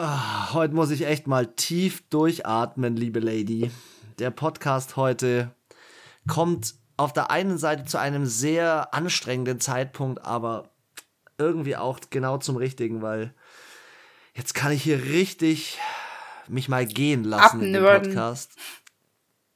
[0.00, 3.68] Ah, heute muss ich echt mal tief durchatmen, liebe Lady.
[4.20, 5.50] Der Podcast heute
[6.28, 10.70] kommt auf der einen Seite zu einem sehr anstrengenden Zeitpunkt, aber
[11.36, 13.34] irgendwie auch genau zum richtigen, weil
[14.34, 15.80] jetzt kann ich hier richtig
[16.46, 18.52] mich mal gehen lassen in dem Podcast.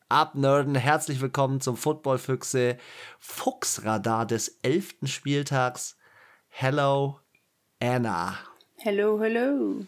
[0.09, 2.79] Abnörden, herzlich willkommen zum Footballfüchse
[3.21, 5.97] Fuchsradar des elften Spieltags.
[6.49, 7.21] Hello,
[7.79, 8.37] Anna.
[8.79, 9.87] Hello, hello.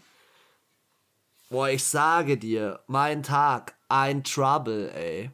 [1.54, 5.30] Boah, ich sage dir, mein Tag, ein Trouble, ey.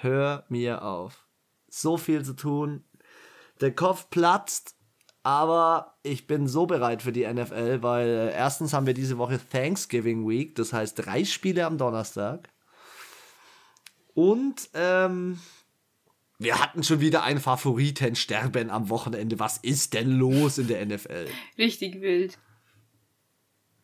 [0.00, 1.26] Hör mir auf.
[1.68, 2.84] So viel zu tun.
[3.60, 4.76] Der Kopf platzt,
[5.24, 9.40] aber ich bin so bereit für die NFL, weil äh, erstens haben wir diese Woche
[9.50, 12.48] Thanksgiving Week, das heißt drei Spiele am Donnerstag.
[14.14, 15.40] Und ähm,
[16.38, 19.40] wir hatten schon wieder einen Favoriten sterben am Wochenende.
[19.40, 21.26] Was ist denn los in der NFL?
[21.58, 22.38] Richtig wild.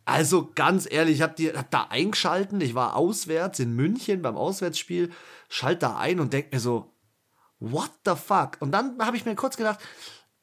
[0.04, 2.60] Also ganz ehrlich, ich habe hab da eingeschalten.
[2.60, 5.10] Ich war auswärts in München beim Auswärtsspiel,
[5.48, 6.92] schalt da ein und denk mir so,
[7.60, 8.56] what the fuck?
[8.60, 9.80] Und dann habe ich mir kurz gedacht,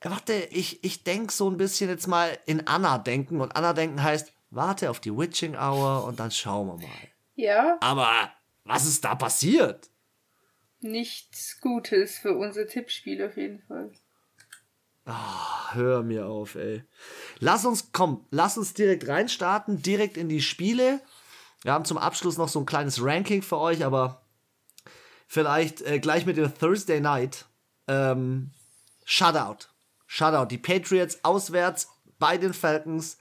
[0.01, 3.41] warte, ich, ich denk so ein bisschen jetzt mal in Anna denken.
[3.41, 7.07] Und Anna denken heißt, warte auf die Witching Hour und dann schauen wir mal.
[7.35, 7.77] Ja.
[7.81, 8.31] Aber
[8.63, 9.89] was ist da passiert?
[10.79, 13.91] Nichts Gutes für unser Tippspiel auf jeden Fall.
[15.09, 16.83] Oh, hör mir auf, ey.
[17.39, 21.01] Lass uns, komm, lass uns direkt reinstarten, direkt in die Spiele.
[21.63, 24.21] Wir haben zum Abschluss noch so ein kleines Ranking für euch, aber
[25.27, 27.45] vielleicht äh, gleich mit dem Thursday Night.
[27.87, 28.51] Ähm,
[29.03, 29.65] Shutout.
[30.05, 30.45] Shutout.
[30.45, 31.87] Die Patriots auswärts
[32.19, 33.17] bei den Falcons.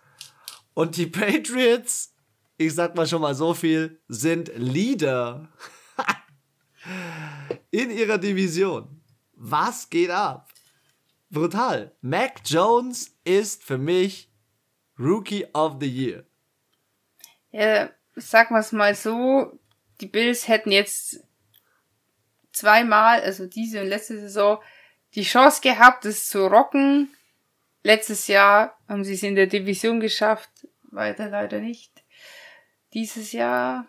[0.75, 2.13] Und die Patriots,
[2.59, 5.49] ich sag mal schon mal so viel, sind Leader
[7.71, 9.01] in ihrer Division.
[9.33, 10.51] Was geht ab?
[11.31, 11.93] Brutal.
[12.01, 14.31] Mac Jones ist für mich
[14.99, 16.25] Rookie of the Year.
[17.51, 19.59] Ja, sag mal's mal so,
[20.01, 21.23] die Bills hätten jetzt
[22.53, 24.59] zweimal, also diese und letzte Saison,
[25.15, 27.11] die Chance gehabt, es zu rocken.
[27.83, 30.51] Letztes Jahr haben sie es in der Division geschafft,
[30.83, 31.93] weiter leider nicht.
[32.93, 33.87] Dieses Jahr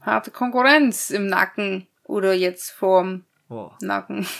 [0.00, 3.70] harte Konkurrenz im Nacken oder jetzt vorm oh.
[3.80, 4.26] Nacken.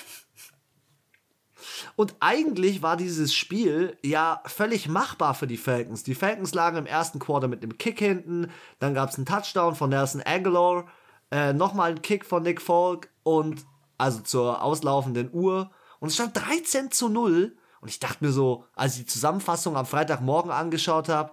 [1.97, 6.03] Und eigentlich war dieses Spiel ja völlig machbar für die Falcons.
[6.03, 9.75] Die Falcons lagen im ersten Quarter mit einem Kick hinten, dann gab es einen Touchdown
[9.75, 10.87] von Nelson Aguilar,
[11.31, 13.65] äh, nochmal einen Kick von Nick Falk und
[13.98, 15.71] also zur auslaufenden Uhr.
[16.00, 17.56] Und es stand 13 zu 0.
[17.81, 21.32] Und ich dachte mir so, als ich die Zusammenfassung am Freitagmorgen angeschaut habe,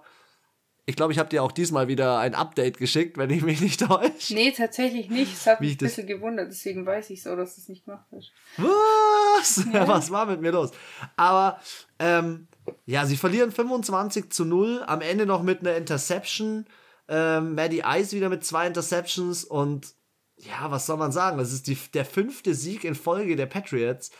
[0.90, 3.80] ich glaube, ich habe dir auch diesmal wieder ein Update geschickt, wenn ich mich nicht
[3.80, 4.34] täusche.
[4.34, 5.32] Nee, tatsächlich nicht.
[5.32, 8.06] Es hat mich ein bisschen gewundert, deswegen weiß ich so, dass du es nicht gemacht
[8.10, 8.32] hast.
[8.56, 9.64] Was?
[9.72, 9.86] Ja.
[9.88, 10.72] Was war mit mir los?
[11.16, 11.60] Aber,
[12.00, 12.48] ähm,
[12.86, 16.66] ja, sie verlieren 25 zu 0, am Ende noch mit einer Interception.
[17.08, 19.94] Ähm, Maddie Ice wieder mit zwei Interceptions und
[20.38, 21.38] ja, was soll man sagen?
[21.38, 24.10] Das ist die, der fünfte Sieg in Folge der Patriots.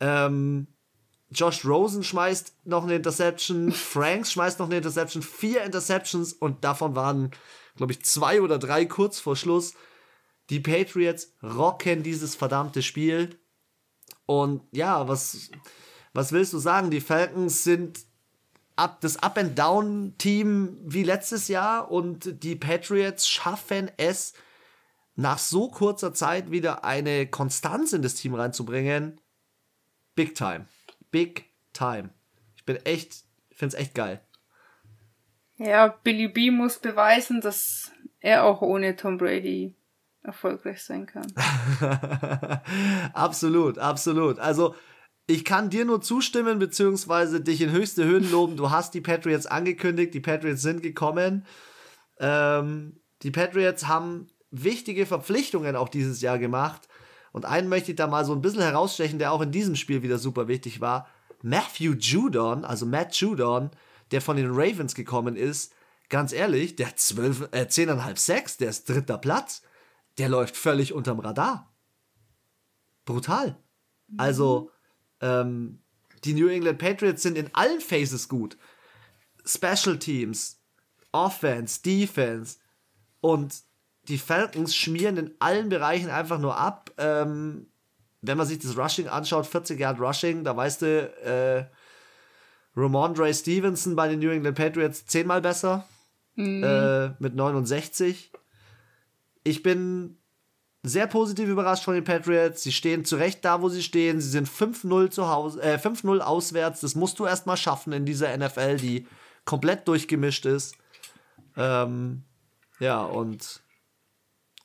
[0.00, 0.66] Ähm,
[1.32, 6.94] Josh Rosen schmeißt noch eine Interception, Franks schmeißt noch eine Interception, vier Interceptions und davon
[6.94, 7.30] waren,
[7.76, 9.74] glaube ich, zwei oder drei kurz vor Schluss.
[10.50, 13.38] Die Patriots rocken dieses verdammte Spiel.
[14.26, 15.50] Und ja, was,
[16.12, 16.90] was willst du sagen?
[16.90, 18.04] Die Falcons sind
[18.76, 24.34] ab, das Up-and-Down-Team wie letztes Jahr und die Patriots schaffen es,
[25.14, 29.20] nach so kurzer Zeit wieder eine Konstanz in das Team reinzubringen.
[30.14, 30.66] Big time.
[31.12, 32.10] Big time.
[32.56, 33.22] Ich bin echt,
[33.54, 34.20] finde es echt geil.
[35.58, 39.76] Ja, Billy B muss beweisen, dass er auch ohne Tom Brady
[40.22, 41.32] erfolgreich sein kann.
[43.12, 44.40] absolut, absolut.
[44.40, 44.74] Also,
[45.26, 48.56] ich kann dir nur zustimmen, beziehungsweise dich in höchste Höhen loben.
[48.56, 51.46] Du hast die Patriots angekündigt, die Patriots sind gekommen.
[52.18, 56.88] Ähm, die Patriots haben wichtige Verpflichtungen auch dieses Jahr gemacht.
[57.32, 60.02] Und einen möchte ich da mal so ein bisschen herausstechen, der auch in diesem Spiel
[60.02, 61.08] wieder super wichtig war.
[61.42, 63.70] Matthew Judon, also Matt Judon,
[64.10, 65.72] der von den Ravens gekommen ist,
[66.08, 69.62] ganz ehrlich, der hat 12, äh, 10,5 6, der ist dritter Platz.
[70.18, 71.72] Der läuft völlig unterm Radar.
[73.06, 73.56] Brutal.
[74.08, 74.20] Mhm.
[74.20, 74.70] Also,
[75.20, 75.82] ähm,
[76.24, 78.58] die New England Patriots sind in allen Phases gut.
[79.44, 80.60] Special Teams,
[81.10, 82.58] Offense, Defense
[83.20, 83.62] und
[84.08, 86.90] die Falcons schmieren in allen Bereichen einfach nur ab.
[86.98, 87.66] Ähm,
[88.20, 91.64] wenn man sich das Rushing anschaut, 40 Yard Rushing, da weißt du, äh,
[92.76, 95.86] Ramondre Stevenson bei den New England Patriots zehnmal besser.
[96.36, 96.64] Mhm.
[96.64, 98.32] Äh, mit 69.
[99.44, 100.16] Ich bin
[100.82, 102.62] sehr positiv überrascht von den Patriots.
[102.62, 104.20] Sie stehen zu Recht da, wo sie stehen.
[104.20, 106.80] Sie sind 5-0 zu Hause, äh, 5-0 auswärts.
[106.80, 109.06] Das musst du erstmal schaffen in dieser NFL, die
[109.44, 110.76] komplett durchgemischt ist.
[111.56, 112.22] Ähm,
[112.80, 113.61] ja, und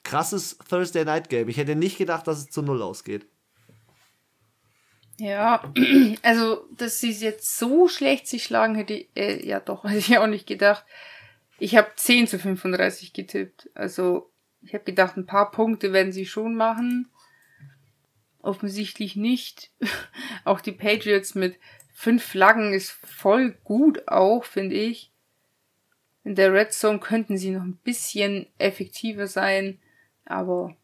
[0.07, 1.49] krasses Thursday Night Game.
[1.49, 3.27] Ich hätte nicht gedacht, dass es zu Null ausgeht.
[5.19, 5.73] Ja,
[6.23, 10.17] also, dass sie jetzt so schlecht sich schlagen, hätte ich, äh, ja doch, hätte ich
[10.17, 10.85] auch nicht gedacht.
[11.59, 13.69] Ich habe 10 zu 35 getippt.
[13.73, 14.31] Also,
[14.61, 17.09] ich habe gedacht, ein paar Punkte werden sie schon machen.
[18.41, 19.71] Offensichtlich nicht.
[20.45, 21.59] auch die Patriots mit
[21.93, 25.11] fünf Flaggen ist voll gut auch, finde ich.
[26.23, 29.79] In der Red Zone könnten sie noch ein bisschen effektiver sein,
[30.27, 30.75] aber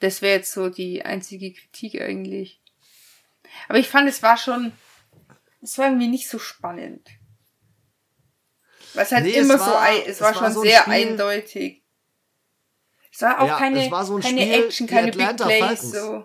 [0.00, 2.60] das wäre jetzt so die einzige Kritik eigentlich.
[3.68, 4.72] Aber ich fand, es war schon,
[5.62, 7.08] es war irgendwie nicht so spannend.
[8.94, 10.92] Was halt nee, immer es war, so, es, es war, war schon so sehr Spiel,
[10.92, 11.82] eindeutig.
[13.12, 16.24] Es war auch ja, keine, war so keine Spiel, Action, keine Big Plays, so.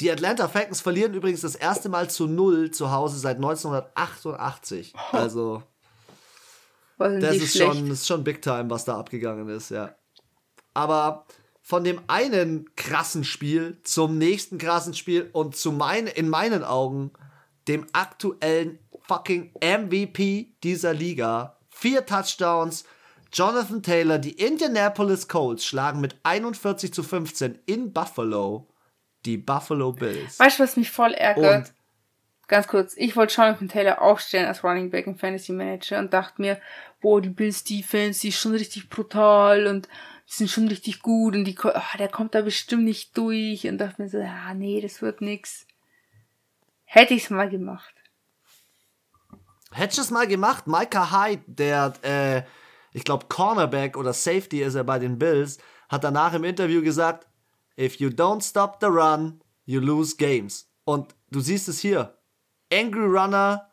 [0.00, 4.94] Die Atlanta Falcons verlieren übrigens das erste Mal zu Null zu Hause seit 1988.
[4.94, 5.16] Oh.
[5.16, 5.62] Also,
[6.98, 9.94] das ist schon, ist schon Big Time, was da abgegangen ist, ja.
[10.78, 11.26] Aber
[11.60, 17.10] von dem einen krassen Spiel zum nächsten krassen Spiel und zu mein, in meinen Augen
[17.66, 21.56] dem aktuellen fucking MVP dieser Liga.
[21.68, 22.84] Vier Touchdowns.
[23.32, 28.68] Jonathan Taylor, die Indianapolis Colts schlagen mit 41 zu 15 in Buffalo
[29.26, 30.38] die Buffalo Bills.
[30.38, 31.66] Weißt du, was mich voll ärgert?
[31.66, 31.74] Und
[32.48, 36.40] Ganz kurz, ich wollte Jonathan Taylor aufstellen als Running Back im Fantasy Manager und dachte
[36.40, 36.58] mir,
[37.02, 39.86] boah, die Bills Defense, die ist schon richtig brutal und
[40.28, 43.78] die sind schon richtig gut und die, oh, der kommt da bestimmt nicht durch und
[43.78, 45.66] dachte mir so, ja, nee, das wird nix.
[46.84, 47.94] Hätte ich's mal gemacht.
[49.72, 50.66] Hättest du es mal gemacht?
[50.66, 52.42] Micah Hyde, der, äh,
[52.92, 55.58] ich glaube, Cornerback oder Safety ist er bei den Bills,
[55.88, 57.26] hat danach im Interview gesagt,
[57.78, 60.70] if you don't stop the run, you lose games.
[60.84, 62.18] Und du siehst es hier.
[62.72, 63.70] Angry Runner,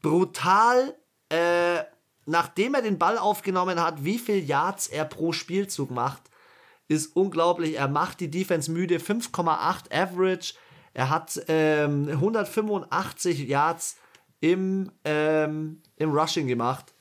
[0.00, 0.96] brutal,
[1.28, 1.84] äh,
[2.26, 6.22] nachdem er den Ball aufgenommen hat, wie viel Yards er pro Spielzug macht,
[6.88, 7.76] ist unglaublich.
[7.76, 10.54] Er macht die Defense müde, 5,8 Average.
[10.92, 13.96] Er hat ähm, 185 Yards
[14.40, 16.94] im, ähm, im Rushing gemacht.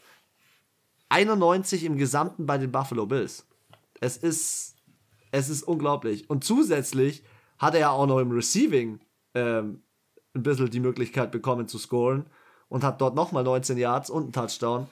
[1.09, 3.45] 91 im Gesamten bei den Buffalo Bills.
[4.01, 4.75] Es ist,
[5.31, 6.29] es ist unglaublich.
[6.29, 7.23] Und zusätzlich
[7.57, 8.99] hat er ja auch noch im Receiving
[9.33, 9.83] ähm,
[10.33, 12.25] ein bisschen die Möglichkeit bekommen zu scoren
[12.67, 14.87] und hat dort nochmal 19 Yards und einen Touchdown.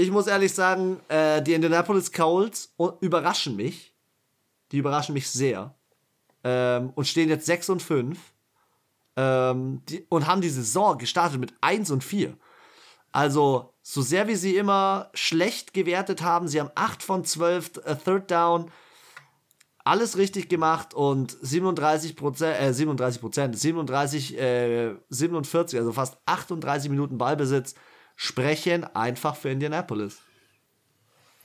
[0.00, 3.94] Ich muss ehrlich sagen, äh, die Indianapolis Colts überraschen mich.
[4.72, 5.74] Die überraschen mich sehr.
[6.42, 8.18] Ähm, und stehen jetzt 6 und 5.
[9.16, 12.34] Ähm, die, und haben die Saison gestartet mit 1 und 4.
[13.12, 17.96] Also, so sehr wie sie immer schlecht gewertet haben, sie haben 8 von 12 äh,
[17.96, 18.70] Third Down,
[19.84, 26.88] alles richtig gemacht und 37 Prozent, äh, 37 Prozent, 37, äh, 47, also fast 38
[26.88, 27.74] Minuten Ballbesitz
[28.22, 30.20] sprechen einfach für Indianapolis.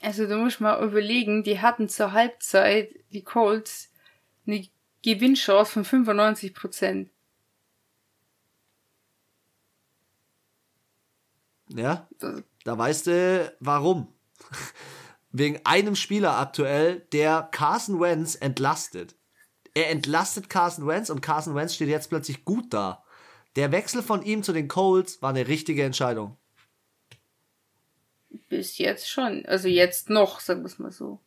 [0.02, 3.90] Also du musst mal überlegen, die hatten zur Halbzeit, die Colts,
[4.46, 4.68] eine
[5.02, 7.10] Gewinnchance von 95 Prozent.
[11.68, 12.06] Ja,
[12.64, 14.12] da weißt du warum
[15.32, 19.16] wegen einem Spieler aktuell, der Carson Wentz entlastet.
[19.72, 23.02] Er entlastet Carson Wentz und Carson Wentz steht jetzt plötzlich gut da.
[23.56, 26.36] Der Wechsel von ihm zu den Colts war eine richtige Entscheidung.
[28.48, 29.44] Bis jetzt schon.
[29.46, 31.20] Also jetzt noch, sagen wir es mal so.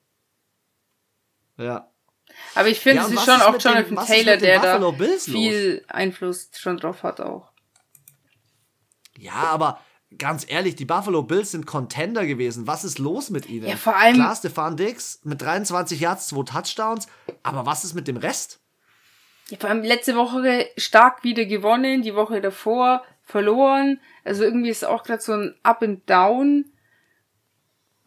[1.57, 1.91] Ja.
[2.55, 5.83] Aber ich finde, ja, es ist schon ist auch Jonathan den, Taylor, der da viel?
[5.87, 7.51] Einfluss schon drauf hat auch.
[9.17, 9.81] Ja, aber
[10.17, 12.67] ganz ehrlich, die Buffalo Bills sind Contender gewesen.
[12.67, 13.67] Was ist los mit ihnen?
[13.67, 14.15] Ja, vor allem.
[14.15, 17.07] Klar, Stefan Dix mit 23 Yards, zwei Touchdowns.
[17.43, 18.59] Aber was ist mit dem Rest?
[19.49, 23.99] Ja, vor allem letzte Woche stark wieder gewonnen, die Woche davor verloren.
[24.23, 26.71] Also irgendwie ist auch gerade so ein Up and Down.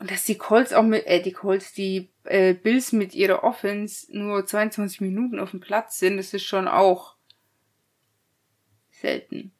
[0.03, 4.07] Und dass die Colts auch mit, äh, die Colts, die äh, Bills mit ihrer Offense
[4.11, 7.15] nur 22 Minuten auf dem Platz sind, das ist schon auch
[8.91, 9.53] selten.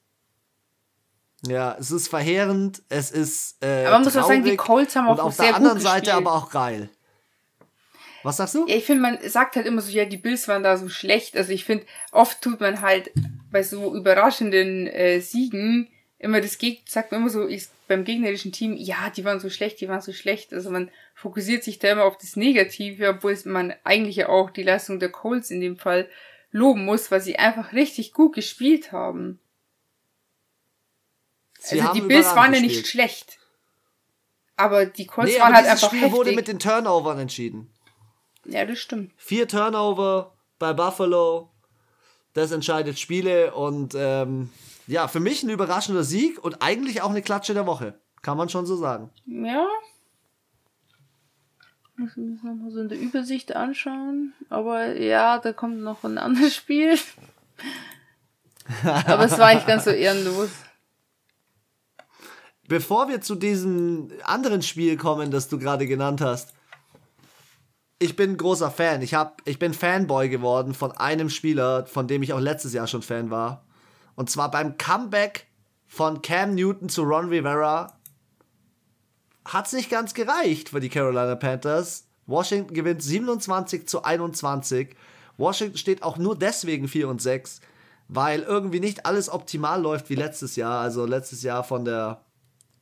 [1.47, 3.63] Ja, es ist verheerend, es ist.
[3.63, 5.79] Äh, aber man muss auch sagen, die Colts haben auch und auf sehr der anderen
[5.79, 6.91] Seite aber auch geil.
[8.25, 8.67] Was sagst du?
[8.67, 11.37] Ja, ich finde, man sagt halt immer so, ja, die Bills waren da so schlecht.
[11.37, 13.13] Also ich finde, oft tut man halt
[13.53, 15.89] bei so überraschenden äh, Siegen
[16.23, 19.51] immer das Geg sagt man immer so, ich, beim gegnerischen Team, ja, die waren so
[19.51, 20.55] schlecht, die waren so schlecht.
[20.55, 24.63] Also man fokussiert sich da immer auf das Negative, obwohl man eigentlich ja auch die
[24.63, 26.09] Leistung der Colts in dem Fall
[26.53, 29.41] loben muss, weil sie einfach richtig gut gespielt haben.
[31.59, 33.39] Sie also die Bills waren ja nicht schlecht.
[34.57, 36.17] Aber die Colts nee, waren halt einfach Spiel heftig.
[36.17, 37.73] wurde mit den Turnovern entschieden.
[38.45, 39.13] Ja, das stimmt.
[39.17, 41.51] Vier Turnover bei Buffalo.
[42.33, 44.51] Das entscheidet Spiele und ähm,
[44.87, 47.95] ja, für mich ein überraschender Sieg und eigentlich auch eine Klatsche der Woche.
[48.21, 49.11] Kann man schon so sagen.
[49.27, 49.67] Ja.
[51.97, 54.33] Muss ich mir nochmal so in der Übersicht anschauen.
[54.49, 56.99] Aber ja, da kommt noch ein anderes Spiel.
[58.85, 60.51] Aber es war nicht ganz so ehrenlos.
[62.69, 66.55] Bevor wir zu diesem anderen Spiel kommen, das du gerade genannt hast,
[67.99, 69.03] ich bin ein großer Fan.
[69.03, 72.87] Ich, hab, ich bin Fanboy geworden von einem Spieler, von dem ich auch letztes Jahr
[72.87, 73.65] schon Fan war.
[74.15, 75.47] Und zwar beim Comeback
[75.87, 77.99] von Cam Newton zu Ron Rivera
[79.45, 82.07] hat es nicht ganz gereicht für die Carolina Panthers.
[82.27, 84.95] Washington gewinnt 27 zu 21.
[85.37, 87.61] Washington steht auch nur deswegen 4 und 6,
[88.09, 90.81] weil irgendwie nicht alles optimal läuft wie letztes Jahr.
[90.81, 92.25] Also letztes Jahr von der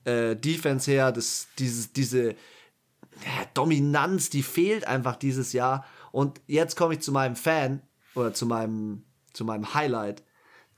[0.05, 5.85] äh, Defense her, das, dieses, diese ja, Dominanz, die fehlt einfach dieses Jahr.
[6.13, 7.83] Und jetzt komme ich zu meinem Fan
[8.15, 10.23] oder zu meinem, zu meinem Highlight.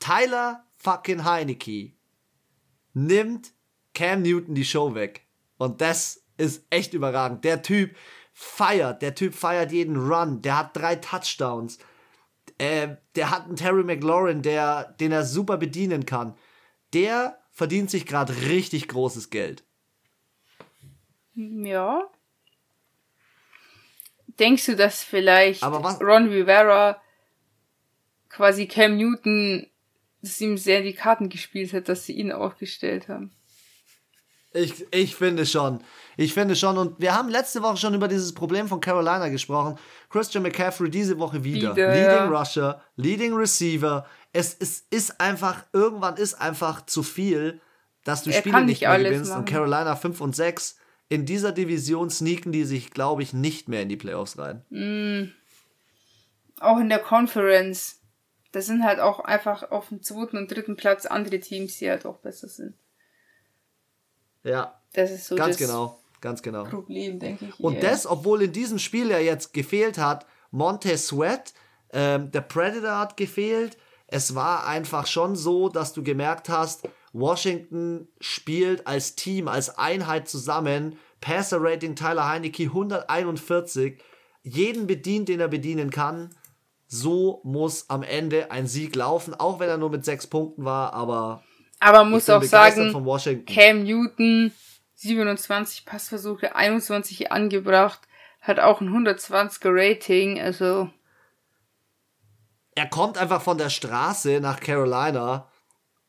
[0.03, 1.93] Tyler fucking Heineke
[2.93, 3.53] nimmt
[3.95, 5.27] Cam Newton die Show weg.
[5.59, 7.45] Und das ist echt überragend.
[7.45, 7.97] Der Typ
[8.33, 10.43] feiert, der Typ feiert jeden Run.
[10.43, 11.79] Der hat drei Touchdowns.
[12.59, 16.37] Äh, der hat einen Terry McLaurin, der, den er super bedienen kann.
[16.95, 19.63] Der verdient sich gerade richtig großes Geld.
[21.35, 22.11] Ja.
[24.27, 27.01] Denkst du, dass vielleicht Ron Rivera
[28.29, 29.67] quasi Cam Newton,
[30.23, 33.33] dass ihm sehr die Karten gespielt hat, dass sie ihn aufgestellt haben?
[34.55, 35.81] Ich, ich finde schon.
[36.17, 36.77] Ich finde schon.
[36.77, 39.79] Und wir haben letzte Woche schon über dieses Problem von Carolina gesprochen.
[40.11, 41.75] Christian McCaffrey diese Woche wieder.
[41.75, 42.29] wieder Leading ja.
[42.29, 44.07] Rusher, Leading Receiver.
[44.33, 47.61] Es, es ist einfach, irgendwann ist einfach zu viel,
[48.05, 49.31] dass du er Spiele nicht mehr gewinnst.
[49.31, 49.41] Machen.
[49.41, 50.77] Und Carolina 5 und 6.
[51.09, 54.65] In dieser Division sneaken die sich, glaube ich, nicht mehr in die Playoffs rein.
[54.71, 55.33] Mm.
[56.61, 58.02] Auch in der Conference.
[58.53, 62.07] Da sind halt auch einfach auf dem zweiten und dritten Platz andere Teams, die halt
[62.07, 62.75] auch besser sind.
[64.45, 64.79] Ja.
[64.93, 66.65] Das ist so ganz genau, ganz genau.
[66.65, 67.61] Problem, denke ich.
[67.61, 71.55] Und das, obwohl in diesem Spiel ja jetzt gefehlt hat, Montez Sweat,
[71.93, 73.79] ähm, der Predator hat gefehlt.
[74.07, 80.29] Es war einfach schon so, dass du gemerkt hast, Washington spielt als Team, als Einheit
[80.29, 80.99] zusammen.
[81.21, 83.99] Passer Rating Tyler Heinecke 141.
[84.43, 86.35] Jeden bedient, den er bedienen kann.
[86.95, 90.93] So muss am Ende ein Sieg laufen, auch wenn er nur mit sechs Punkten war,
[90.93, 91.43] aber
[91.81, 92.93] aber muss auch sagen,
[93.47, 94.53] Cam Newton,
[94.97, 98.03] 27 Passversuche, 21 angebracht,
[98.43, 100.91] hat auch ein 120er Rating, also.
[102.75, 105.49] Er kommt einfach von der Straße nach Carolina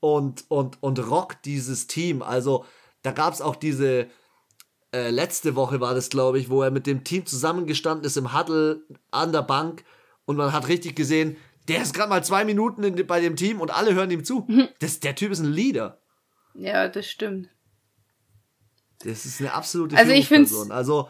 [0.01, 2.21] und, und, und rockt dieses Team.
[2.21, 2.65] Also,
[3.03, 4.07] da gab es auch diese,
[4.93, 8.37] äh, letzte Woche war das, glaube ich, wo er mit dem Team zusammengestanden ist im
[8.37, 9.85] Huddle an der Bank
[10.25, 11.37] und man hat richtig gesehen,
[11.67, 14.45] der ist gerade mal zwei Minuten in, bei dem Team und alle hören ihm zu.
[14.47, 14.69] Mhm.
[14.79, 15.99] Das, der Typ ist ein Leader.
[16.53, 17.49] Ja, das stimmt.
[18.99, 21.09] Das ist eine absolute also ich finde also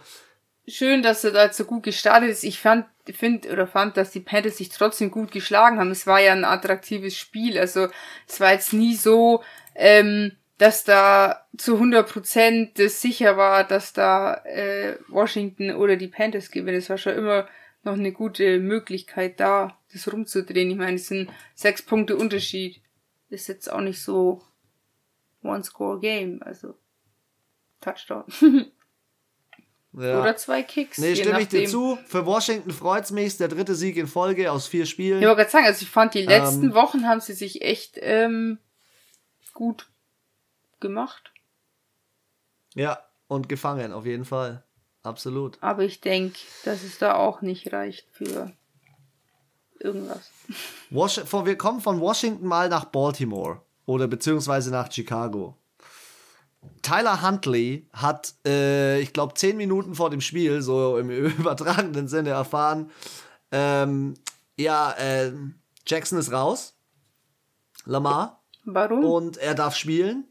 [0.68, 2.44] schön, dass er da so gut gestartet ist.
[2.44, 5.92] Ich fand, finde oder fand, dass die Panthers sich trotzdem gut geschlagen haben.
[5.92, 7.60] Es war ja ein attraktives Spiel.
[7.60, 7.90] Also
[8.28, 9.44] es war jetzt nie so,
[9.76, 16.52] ähm, dass da zu 100% das sicher war, dass da äh, Washington oder die Panthers
[16.52, 16.78] gewinnen.
[16.78, 17.48] Es war schon immer
[17.84, 20.72] noch eine gute Möglichkeit da, das rumzudrehen.
[20.72, 22.82] Ich meine, es sind sechs Punkte Unterschied.
[23.30, 24.42] Ist jetzt auch nicht so
[25.44, 26.76] One-Score-Game, also
[27.82, 28.24] Touchdown.
[29.94, 30.22] ja.
[30.22, 30.98] Oder zwei Kicks.
[30.98, 31.98] Nee, stimme ich dir zu.
[32.06, 33.38] Für Washington freut's mich.
[33.38, 35.22] Der dritte Sieg in Folge aus vier Spielen.
[35.22, 37.98] Ich wollte gerade sagen, also ich fand, die letzten ähm, Wochen haben sie sich echt
[38.02, 38.60] ähm,
[39.54, 39.90] gut
[40.80, 41.32] gemacht.
[42.76, 44.64] Ja, und gefangen, auf jeden Fall.
[45.04, 45.58] Absolut.
[45.62, 48.52] Aber ich denke, dass es da auch nicht reicht für
[49.80, 50.32] irgendwas.
[50.90, 55.58] Was wir kommen von Washington mal nach Baltimore oder beziehungsweise nach Chicago.
[56.82, 62.30] Tyler Huntley hat, äh, ich glaube, zehn Minuten vor dem Spiel, so im übertragenen Sinne,
[62.30, 62.90] erfahren,
[63.52, 64.14] ähm,
[64.58, 65.34] ja, äh,
[65.86, 66.76] Jackson ist raus.
[67.86, 68.42] Lamar.
[68.64, 69.04] Warum?
[69.04, 70.26] Und er darf spielen.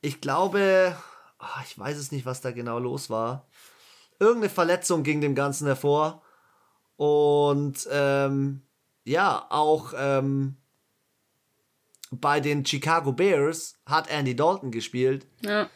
[0.00, 0.96] Ich glaube,
[1.42, 3.46] oh, ich weiß es nicht, was da genau los war.
[4.18, 6.22] Irgendeine Verletzung ging dem Ganzen hervor.
[6.96, 8.62] Und ähm,
[9.04, 10.56] ja, auch ähm,
[12.10, 15.26] bei den Chicago Bears hat Andy Dalton gespielt.
[15.40, 15.68] Ja.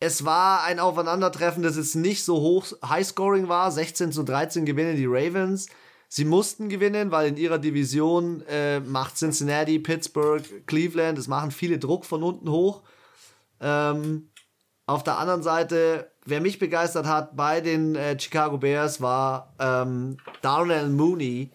[0.00, 3.70] Es war ein Aufeinandertreffen, das jetzt nicht so hoch Highscoring war.
[3.70, 5.68] 16 zu 13 gewinnen die Ravens.
[6.08, 11.78] Sie mussten gewinnen, weil in ihrer Division äh, macht Cincinnati, Pittsburgh, Cleveland, es machen viele
[11.78, 12.82] Druck von unten hoch.
[13.60, 14.30] Ähm,
[14.90, 20.16] auf der anderen Seite, wer mich begeistert hat bei den äh, Chicago Bears war ähm,
[20.42, 21.52] Darnell Mooney.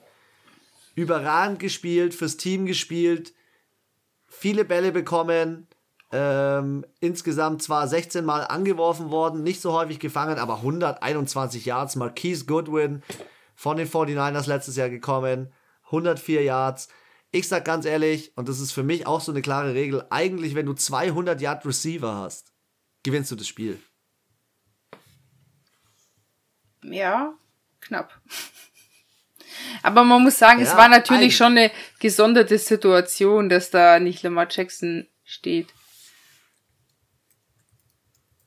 [0.96, 3.34] Überragend gespielt, fürs Team gespielt,
[4.28, 5.68] viele Bälle bekommen,
[6.12, 11.98] Ähm, insgesamt zwar 16 Mal angeworfen worden, nicht so häufig gefangen, aber 121 Yards.
[11.98, 13.04] Marquise Goodwin
[13.56, 15.52] von den 49ers letztes Jahr gekommen,
[15.88, 16.88] 104 Yards.
[17.32, 20.56] Ich sag ganz ehrlich, und das ist für mich auch so eine klare Regel, eigentlich,
[20.56, 22.55] wenn du 200 Yard Receiver hast,
[23.06, 23.80] gewinnst du das Spiel.
[26.82, 27.34] Ja,
[27.80, 28.20] knapp.
[29.84, 31.38] Aber man muss sagen, ja, es war natürlich eigentlich.
[31.38, 35.68] schon eine gesonderte Situation, dass da nicht Lamar Jackson steht.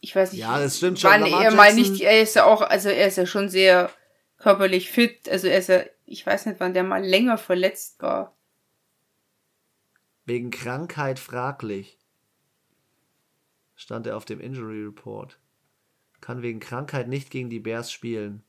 [0.01, 0.41] Ich weiß nicht.
[0.41, 1.11] Ja, das stimmt schon.
[1.11, 3.93] Wann er mal nicht, er ist ja auch, also er ist ja schon sehr
[4.39, 5.29] körperlich fit.
[5.29, 8.37] Also er ist ja, ich weiß nicht, wann der mal länger verletzt war.
[10.25, 11.98] Wegen Krankheit fraglich.
[13.79, 15.39] Stand er auf dem Injury Report.
[16.21, 18.43] Kann wegen Krankheit nicht gegen die Bears spielen.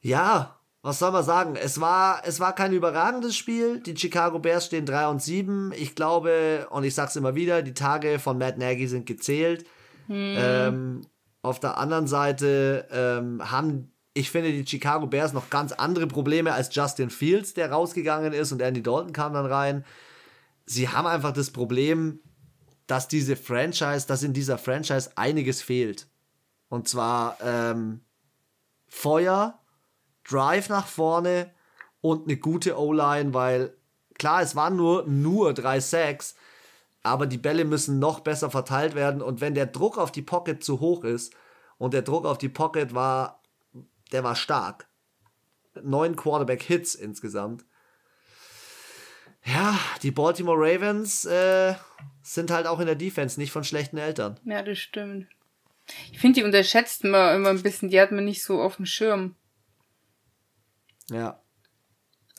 [0.00, 1.56] Ja, was soll man sagen?
[1.56, 3.80] Es war, es war kein überragendes Spiel.
[3.80, 5.72] Die Chicago Bears stehen 3 und 7.
[5.76, 9.66] Ich glaube, und ich sag's immer wieder, die Tage von Matt Nagy sind gezählt.
[10.06, 10.34] Hm.
[10.38, 11.00] Ähm,
[11.42, 16.54] auf der anderen Seite ähm, haben, ich finde, die Chicago Bears noch ganz andere Probleme
[16.54, 19.84] als Justin Fields, der rausgegangen ist und Andy Dalton kam dann rein.
[20.64, 22.20] Sie haben einfach das Problem,
[22.86, 26.06] dass diese Franchise, dass in dieser Franchise einiges fehlt.
[26.68, 28.00] Und zwar ähm,
[28.88, 29.60] Feuer,
[30.24, 31.50] Drive nach vorne
[32.00, 33.76] und eine gute O-Line, weil
[34.18, 36.34] klar, es waren nur, nur drei Sacks,
[37.02, 40.62] aber die Bälle müssen noch besser verteilt werden und wenn der Druck auf die Pocket
[40.64, 41.34] zu hoch ist
[41.78, 43.42] und der Druck auf die Pocket war,
[44.12, 44.88] der war stark.
[45.82, 47.64] Neun Quarterback-Hits insgesamt.
[49.44, 51.74] Ja, die Baltimore Ravens äh,
[52.22, 54.40] sind halt auch in der Defense nicht von schlechten Eltern.
[54.44, 55.28] Ja, das stimmt.
[56.12, 58.86] Ich finde, die unterschätzt man immer ein bisschen, die hat man nicht so auf dem
[58.86, 59.34] Schirm.
[61.10, 61.38] Ja.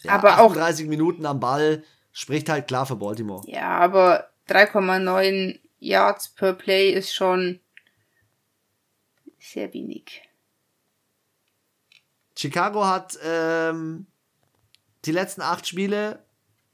[0.01, 3.43] ja aber 38 auch, Minuten am Ball spricht halt klar für Baltimore.
[3.47, 7.59] Ja, aber 3,9 Yards per Play ist schon
[9.37, 10.23] sehr wenig.
[12.35, 14.07] Chicago hat ähm,
[15.05, 16.25] die letzten acht Spiele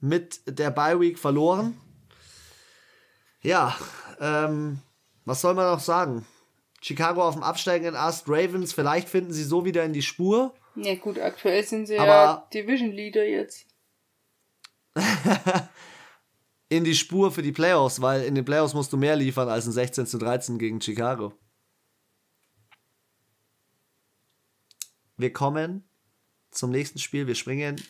[0.02, 1.80] mit der Bye Week verloren.
[3.40, 3.76] Ja,
[4.20, 4.80] ähm,
[5.24, 6.26] was soll man noch sagen?
[6.80, 10.54] Chicago auf dem absteigenden Ast, Ravens, vielleicht finden sie so wieder in die Spur.
[10.74, 13.66] Ja gut, aktuell sind sie Aber ja Division Leader jetzt.
[16.68, 19.66] in die Spur für die Playoffs, weil in den Playoffs musst du mehr liefern als
[19.66, 21.32] ein 16 zu 13 gegen Chicago.
[25.16, 25.84] Wir kommen
[26.50, 27.28] zum nächsten Spiel.
[27.28, 27.80] Wir springen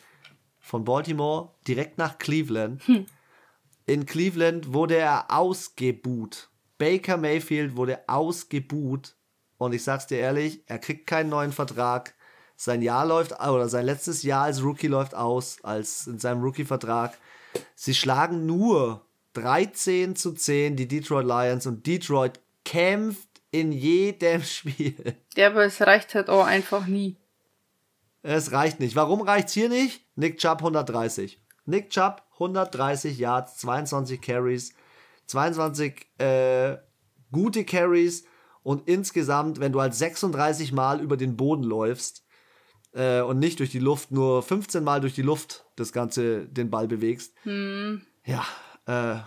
[0.63, 2.81] von Baltimore direkt nach Cleveland.
[2.87, 3.05] Hm.
[3.85, 6.49] In Cleveland wurde er ausgebuht.
[6.77, 9.15] Baker Mayfield wurde ausgebuht.
[9.57, 12.15] Und ich sag's dir ehrlich, er kriegt keinen neuen Vertrag
[12.55, 17.17] sein Jahr läuft, oder sein letztes Jahr als Rookie läuft aus, als in seinem Rookie-Vertrag.
[17.75, 24.95] Sie schlagen nur 13 zu 10 die Detroit Lions und Detroit kämpft in jedem Spiel.
[25.35, 27.17] Ja, aber es reicht halt auch einfach nie.
[28.23, 28.95] Es reicht nicht.
[28.95, 30.05] Warum reicht es hier nicht?
[30.15, 31.41] Nick Chubb 130.
[31.65, 34.73] Nick Chubb 130 Yards, 22 Carries,
[35.27, 36.77] 22 äh,
[37.31, 38.25] gute Carries
[38.63, 42.23] und insgesamt, wenn du halt 36 Mal über den Boden läufst,
[42.93, 46.69] äh, und nicht durch die Luft, nur 15 Mal durch die Luft das Ganze, den
[46.69, 47.33] Ball bewegst.
[47.43, 48.01] Hm.
[48.25, 48.45] Ja,
[48.85, 49.19] äh,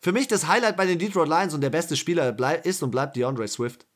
[0.00, 3.16] für mich das Highlight bei den Detroit Lions und der beste Spieler ist und bleibt
[3.16, 3.86] DeAndre Swift.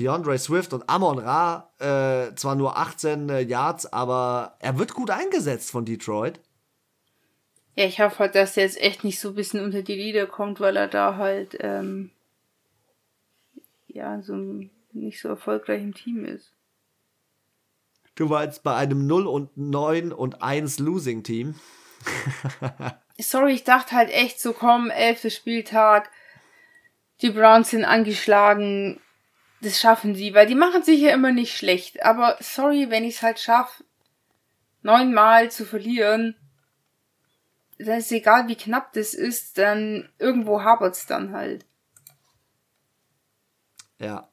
[0.00, 5.10] DeAndre Swift und Amon Ra, äh, zwar nur 18 äh, Yards, aber er wird gut
[5.10, 6.40] eingesetzt von Detroit.
[7.76, 10.26] Ja, ich hoffe halt, dass er jetzt echt nicht so ein bisschen unter die Lieder
[10.26, 12.10] kommt, weil er da halt, ähm,
[13.86, 14.34] ja, so
[14.92, 16.52] nicht so erfolgreich im Team ist.
[18.14, 21.54] Du warst bei einem 0 und 9 und 1 Losing Team.
[23.18, 26.10] Sorry, ich dachte halt echt so, komm, elfter Spieltag.
[27.22, 29.00] Die Browns sind angeschlagen.
[29.62, 32.02] Das schaffen sie, weil die machen sich ja immer nicht schlecht.
[32.02, 33.84] Aber sorry, wenn ich es halt schaffe,
[34.82, 36.36] neunmal zu verlieren,
[37.78, 41.66] dann ist egal, wie knapp das ist, dann irgendwo hapert's dann halt.
[43.98, 44.30] Ja,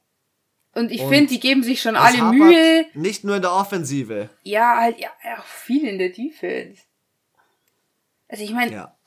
[0.77, 2.85] und ich finde, die geben sich schon alle Mühe.
[2.93, 4.29] Nicht nur in der Offensive.
[4.43, 5.09] Ja, halt, ja,
[5.39, 6.83] auch viel in der Defense.
[8.27, 8.97] Also ich meine, ja.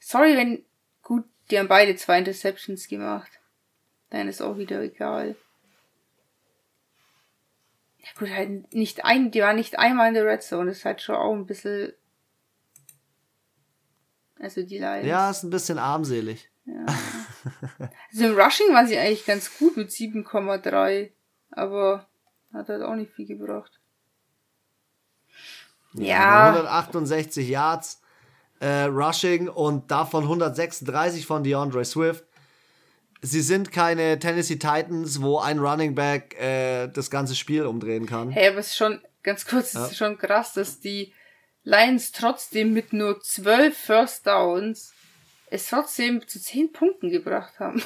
[0.00, 0.64] sorry, wenn,
[1.02, 3.37] gut, die haben beide zwei Interceptions gemacht.
[4.10, 5.36] Dann ist auch wieder egal.
[7.98, 10.84] Ja gut, halt nicht ein, die waren nicht einmal in der Red Zone, das ist
[10.84, 11.92] halt schon auch ein bisschen,
[14.38, 15.06] also die Lions.
[15.06, 16.50] Ja, ist ein bisschen armselig.
[16.64, 16.86] Ja.
[18.10, 21.12] Also im Rushing war sie eigentlich ganz gut mit 7,3,
[21.50, 22.06] aber
[22.52, 23.78] hat halt auch nicht viel gebracht.
[25.94, 26.04] Ja.
[26.04, 26.48] ja.
[26.48, 28.02] 168 Yards.
[28.60, 32.24] äh, Rushing und davon 136 von DeAndre Swift.
[33.20, 38.30] Sie sind keine Tennessee Titans, wo ein Running Back äh, das ganze Spiel umdrehen kann.
[38.30, 39.84] Hey, aber es ist schon, ganz kurz, ja.
[39.84, 41.12] es ist schon krass, dass die
[41.64, 44.92] Lions trotzdem mit nur 12 First Downs
[45.50, 47.82] es trotzdem zu 10 Punkten gebracht haben.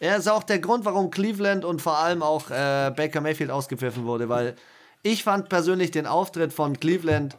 [0.00, 4.04] Ja, ist auch der Grund, warum Cleveland und vor allem auch äh, Baker Mayfield ausgepfiffen
[4.04, 4.56] wurde, weil
[5.02, 7.36] ich fand persönlich den Auftritt von Cleveland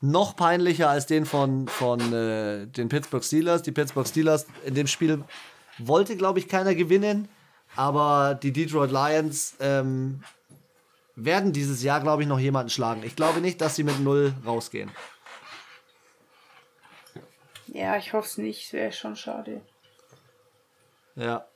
[0.00, 3.62] noch peinlicher als den von, von äh, den Pittsburgh Steelers.
[3.62, 5.24] Die Pittsburgh Steelers in dem Spiel
[5.78, 7.28] wollte, glaube ich, keiner gewinnen,
[7.76, 10.22] aber die Detroit Lions ähm,
[11.16, 13.02] werden dieses Jahr, glaube ich, noch jemanden schlagen.
[13.04, 14.90] Ich glaube nicht, dass sie mit null rausgehen.
[17.66, 18.72] Ja, ich hoffe es nicht.
[18.72, 19.60] Wäre schon schade.
[21.16, 21.46] Ja.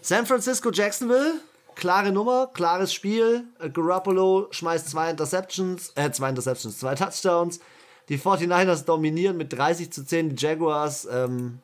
[0.00, 1.40] San Francisco Jacksonville,
[1.74, 3.44] klare Nummer, klares Spiel.
[3.72, 7.60] Garoppolo schmeißt zwei Interceptions, äh, zwei Interceptions, zwei Touchdowns.
[8.08, 11.06] Die 49ers dominieren mit 30 zu 10 die Jaguars.
[11.10, 11.60] Ähm,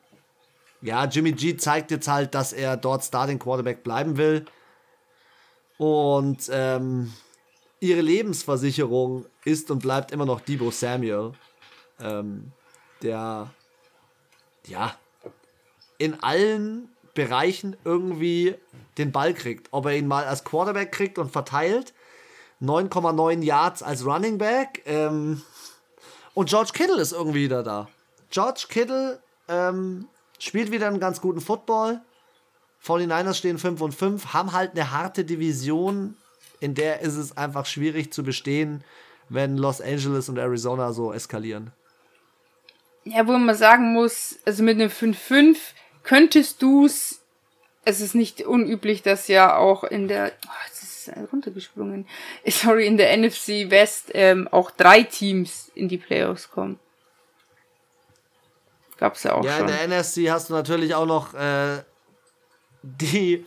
[0.82, 4.46] ja, Jimmy G zeigt jetzt halt, dass er dort Starting Quarterback bleiben will.
[5.78, 7.12] Und ähm,
[7.80, 11.32] ihre Lebensversicherung ist und bleibt immer noch Debo Samuel.
[12.00, 12.52] Ähm,
[13.02, 13.50] der,
[14.66, 14.94] ja,
[15.98, 18.54] in allen Bereichen irgendwie
[18.98, 19.68] den Ball kriegt.
[19.70, 21.92] Ob er ihn mal als Quarterback kriegt und verteilt.
[22.62, 24.82] 9,9 Yards als Running Back.
[24.86, 25.42] Ähm,
[26.34, 27.88] und George Kittle ist irgendwie wieder da.
[28.30, 30.08] George Kittle ähm,
[30.40, 32.00] spielt wieder einen ganz guten Football.
[32.84, 36.16] 49ers stehen 5 und 5, haben halt eine harte Division,
[36.60, 38.82] in der ist es einfach schwierig zu bestehen,
[39.28, 41.72] wenn Los Angeles und Arizona so eskalieren.
[43.04, 45.56] Ja, wo man sagen muss, also mit einem 5-5
[46.02, 47.20] könntest du es,
[47.84, 52.06] es ist nicht unüblich, dass ja auch in der, oh, jetzt ist runtergesprungen,
[52.46, 56.78] sorry, in der NFC West ähm, auch drei Teams in die Playoffs kommen.
[59.00, 59.68] Gab's ja auch ja, schon.
[59.68, 61.82] Ja, in der NFC hast du natürlich auch noch äh,
[62.82, 63.46] die,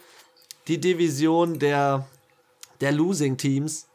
[0.68, 2.08] die Division der,
[2.82, 3.88] der Losing Teams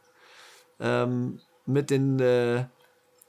[0.79, 2.63] ähm, mit den, äh,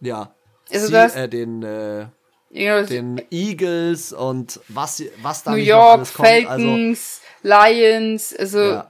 [0.01, 0.33] ja,
[0.71, 2.07] also Sie, äh, den, äh,
[2.51, 6.29] ja, den Eagles und was, was da New York, alles kommt.
[6.29, 8.90] Also Falcons, also, Lions, also ja.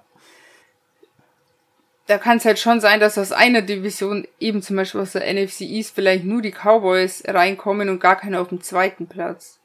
[2.10, 5.32] Da kann es halt schon sein, dass aus einer Division, eben zum Beispiel aus der
[5.32, 9.60] NFC East, vielleicht nur die Cowboys reinkommen und gar keiner auf dem zweiten Platz.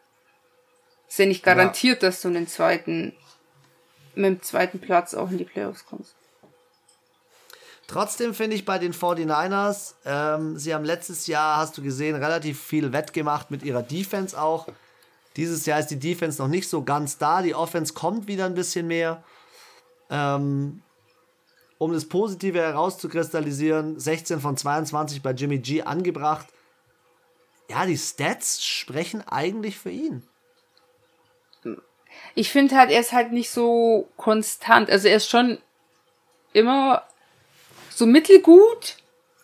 [1.09, 2.09] Ist ja nicht garantiert, ja.
[2.09, 3.15] dass du einen zweiten,
[4.13, 6.13] mit dem zweiten Platz auch in die Playoffs kommst.
[7.87, 12.61] Trotzdem finde ich bei den 49ers, ähm, sie haben letztes Jahr, hast du gesehen, relativ
[12.61, 14.67] viel wettgemacht mit ihrer Defense auch.
[15.35, 17.41] Dieses Jahr ist die Defense noch nicht so ganz da.
[17.41, 19.23] Die Offense kommt wieder ein bisschen mehr.
[20.11, 20.83] Ähm,
[21.77, 26.47] um das Positive herauszukristallisieren, 16 von 22 bei Jimmy G angebracht.
[27.69, 30.23] Ja, die Stats sprechen eigentlich für ihn.
[32.33, 34.89] Ich finde halt, er ist halt nicht so konstant.
[34.89, 35.57] Also er ist schon
[36.53, 37.03] immer
[37.89, 38.97] so mittelgut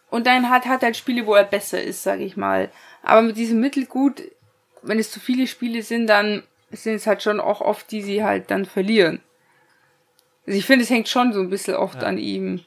[0.10, 2.70] und dann hat, hat halt Spiele, wo er besser ist, sage ich mal.
[3.04, 4.22] Aber mit diesem mittelgut,
[4.82, 8.24] wenn es zu viele Spiele sind, dann sind es halt schon auch oft, die sie
[8.24, 9.22] halt dann verlieren.
[10.46, 12.08] Also ich finde, es hängt schon so ein bisschen oft ja.
[12.08, 12.62] an ihm.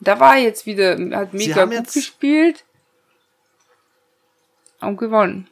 [0.00, 2.64] Da war er jetzt wieder, hat mega gut gespielt
[4.80, 5.48] und gewonnen.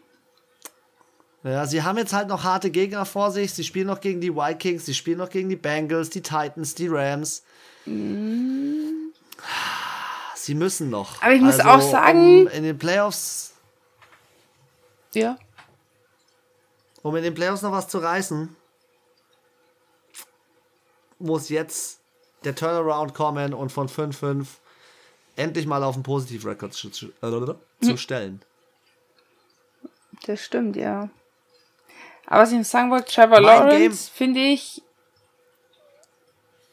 [1.42, 3.53] Ja, sie haben jetzt halt noch harte Gegner vor sich.
[3.55, 6.88] Sie spielen noch gegen die Vikings, sie spielen noch gegen die Bengals, die Titans, die
[6.88, 7.44] Rams.
[7.87, 9.11] Mm.
[10.35, 11.23] Sie müssen noch.
[11.23, 12.42] Aber ich muss also, auch sagen.
[12.42, 13.55] Um in den Playoffs.
[15.14, 15.38] Ja.
[17.03, 18.55] Um in den Playoffs noch was zu reißen,
[21.20, 22.00] muss jetzt
[22.44, 24.46] der Turnaround kommen und von 5-5
[25.37, 27.54] endlich mal auf einen Positiv-Record zu, äh,
[27.85, 28.42] zu stellen.
[30.26, 31.09] Das stimmt, ja.
[32.26, 34.83] Aber was ich noch sagen wollte, Trevor mein Lawrence, finde ich,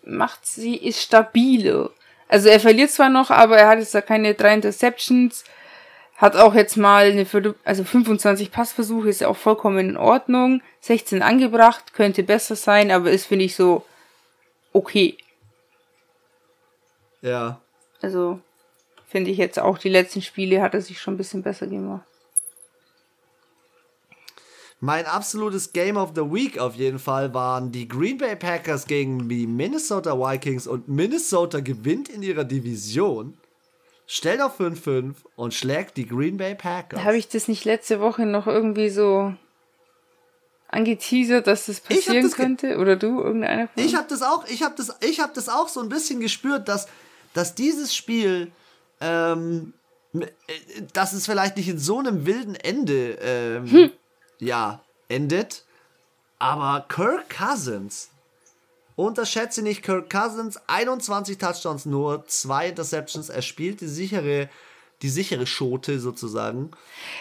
[0.04, 1.92] macht sie, ist stabile.
[2.28, 5.44] Also er verliert zwar noch, aber er hat jetzt da keine drei Interceptions.
[6.18, 7.26] Hat auch jetzt mal eine,
[7.64, 10.62] also 25 Passversuche ist ja auch vollkommen in Ordnung.
[10.82, 13.86] 16 angebracht, könnte besser sein, aber ist, finde ich, so
[14.78, 15.18] okay.
[17.22, 17.60] Ja.
[18.02, 18.40] Also,
[19.08, 22.06] finde ich jetzt auch die letzten Spiele hat er sich schon ein bisschen besser gemacht.
[24.80, 29.28] Mein absolutes Game of the Week auf jeden Fall waren die Green Bay Packers gegen
[29.28, 33.36] die Minnesota Vikings und Minnesota gewinnt in ihrer Division,
[34.06, 37.04] stellt auf 5-5 und schlägt die Green Bay Packers.
[37.04, 39.34] Habe ich das nicht letzte Woche noch irgendwie so
[40.70, 42.78] angeteasert, dass das passieren das könnte?
[42.78, 45.68] Oder du, irgendeiner von Ich habe das auch, ich habe das, ich habe das auch
[45.68, 46.88] so ein bisschen gespürt, dass,
[47.34, 48.52] dass dieses Spiel
[49.00, 49.74] ähm,
[50.94, 53.92] dass es vielleicht nicht in so einem wilden Ende ähm, hm.
[54.40, 55.64] ja, endet.
[56.40, 58.10] Aber Kirk Cousins,
[58.96, 64.50] unterschätze nicht Kirk Cousins, 21 Touchdowns nur, zwei Interceptions, er spielt die sichere,
[65.02, 66.72] die sichere Schote sozusagen.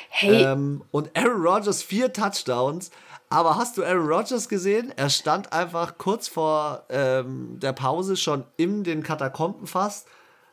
[0.08, 0.42] Hey.
[0.42, 2.90] Ähm, und Aaron Rodgers vier Touchdowns.
[3.28, 4.92] Aber hast du Aaron Rodgers gesehen?
[4.96, 10.06] Er stand einfach kurz vor ähm, der Pause schon in den Katakomben fast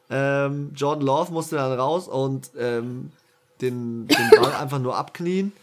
[0.09, 3.11] ähm, Jordan Love musste dann raus und ähm,
[3.61, 5.53] den, den Ball einfach nur abknien.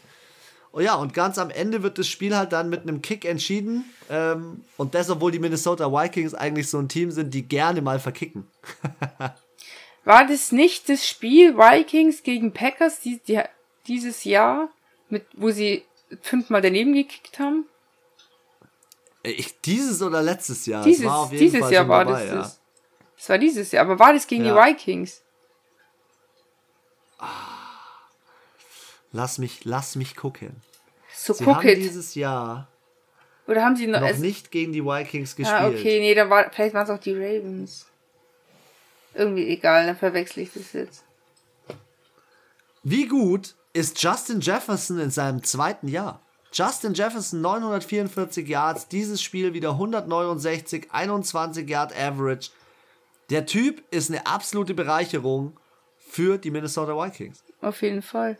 [0.73, 3.85] Und ja, und ganz am Ende wird das Spiel halt dann mit einem Kick entschieden.
[4.09, 7.99] Ähm, und das, obwohl die Minnesota Vikings eigentlich so ein Team sind, die gerne mal
[7.99, 8.46] verkicken.
[10.05, 13.40] War das nicht das Spiel Vikings gegen Packers die, die,
[13.87, 14.68] dieses Jahr,
[15.09, 15.83] mit, wo sie
[16.23, 17.66] fünfmal daneben gekickt haben?
[19.23, 20.85] Ich, dieses oder letztes Jahr?
[20.85, 22.33] Dieses, dieses Fall Jahr war dabei, das.
[22.33, 22.57] Ja.
[23.16, 23.85] Das war dieses Jahr.
[23.85, 24.55] Aber war das gegen ja.
[24.55, 25.23] die Vikings?
[29.12, 30.62] Lass mich, lass mich gucken.
[31.14, 32.68] So sie haben dieses Jahr
[33.51, 35.61] oder haben sie noch, noch nicht gegen die Vikings gespielt?
[35.61, 37.87] Ah, okay, nee, dann war, vielleicht waren es auch die Ravens.
[39.12, 41.05] Irgendwie egal, dann verwechsel ich das jetzt.
[42.85, 46.20] Wie gut ist Justin Jefferson in seinem zweiten Jahr?
[46.52, 52.50] Justin Jefferson 944 Yards, dieses Spiel wieder 169, 21 Yard Average.
[53.30, 55.56] Der Typ ist eine absolute Bereicherung
[55.96, 57.44] für die Minnesota Vikings.
[57.61, 58.38] Auf jeden Fall.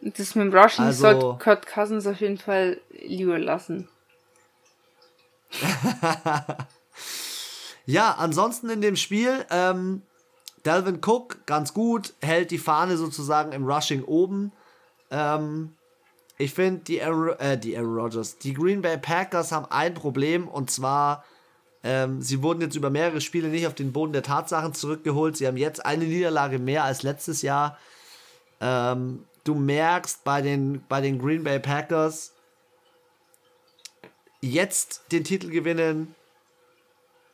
[0.00, 3.88] Das mit dem Rushing also, sollte Kurt Cousins auf jeden Fall lieber lassen.
[7.86, 10.02] ja, ansonsten in dem Spiel, ähm,
[10.66, 14.52] Delvin Cook ganz gut, hält die Fahne sozusagen im Rushing oben.
[15.10, 15.74] Ähm,
[16.38, 20.70] ich finde, die, äh, die Aaron Rodgers, die Green Bay Packers haben ein Problem und
[20.70, 21.24] zwar
[21.86, 25.36] ähm, sie wurden jetzt über mehrere Spiele nicht auf den Boden der Tatsachen zurückgeholt.
[25.36, 27.78] Sie haben jetzt eine Niederlage mehr als letztes Jahr.
[28.60, 32.32] Ähm, du merkst bei den, bei den Green Bay Packers,
[34.40, 36.14] jetzt den Titel gewinnen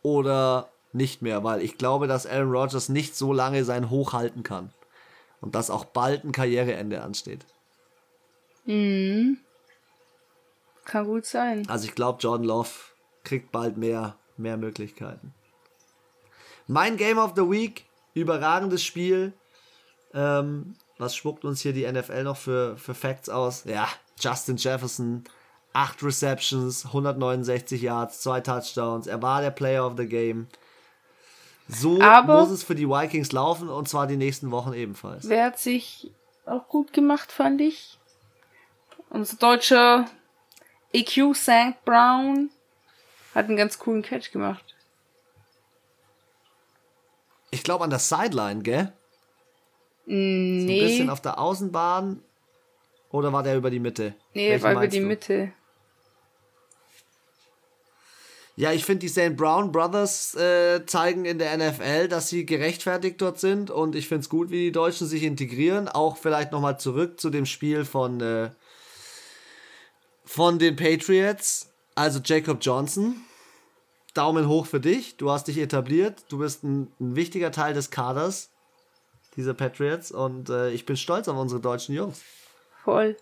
[0.03, 4.43] oder nicht mehr, weil ich glaube, dass Aaron Rodgers nicht so lange sein Hoch halten
[4.43, 4.73] kann.
[5.41, 7.47] Und dass auch bald ein Karriereende ansteht.
[8.65, 9.39] Mhm.
[10.85, 11.69] Kann gut sein.
[11.69, 12.71] Also ich glaube, Jordan Love
[13.25, 15.33] kriegt bald mehr mehr Möglichkeiten.
[16.67, 19.33] Mein Game of the Week, überragendes Spiel.
[20.15, 23.65] Ähm, was spuckt uns hier die NFL noch für, für Facts aus?
[23.65, 23.89] Ja,
[24.21, 25.25] Justin Jefferson,
[25.73, 29.07] 8 Receptions, 169 Yards, 2 Touchdowns.
[29.07, 30.49] Er war der Player of the Game.
[31.69, 35.29] So Aber muss es für die Vikings laufen und zwar die nächsten Wochen ebenfalls.
[35.29, 36.11] Wer hat sich
[36.45, 37.99] auch gut gemacht, fand ich.
[39.11, 40.07] Unser deutscher
[40.93, 41.85] EQ St.
[41.85, 42.51] Brown
[43.35, 44.75] hat einen ganz coolen Catch gemacht.
[47.51, 48.93] Ich glaube an der Sideline, gell?
[50.07, 50.67] Nee.
[50.67, 52.23] So ein bisschen auf der Außenbahn.
[53.11, 54.15] Oder war der über die Mitte?
[54.33, 55.07] Nee, Welchen war über die du?
[55.07, 55.53] Mitte.
[58.55, 59.37] Ja, ich finde, die St.
[59.37, 63.71] Brown Brothers äh, zeigen in der NFL, dass sie gerechtfertigt dort sind.
[63.71, 65.89] Und ich finde es gut, wie die Deutschen sich integrieren.
[65.89, 68.51] Auch vielleicht nochmal zurück zu dem Spiel von, äh,
[70.25, 71.71] von den Patriots.
[71.95, 73.17] Also Jacob Johnson,
[74.15, 75.17] Daumen hoch für dich.
[75.17, 76.25] Du hast dich etabliert.
[76.29, 78.51] Du bist ein, ein wichtiger Teil des Kaders
[79.37, 82.21] dieser Patriots und äh, ich bin stolz auf unsere deutschen Jungs.
[82.85, 83.17] Voll.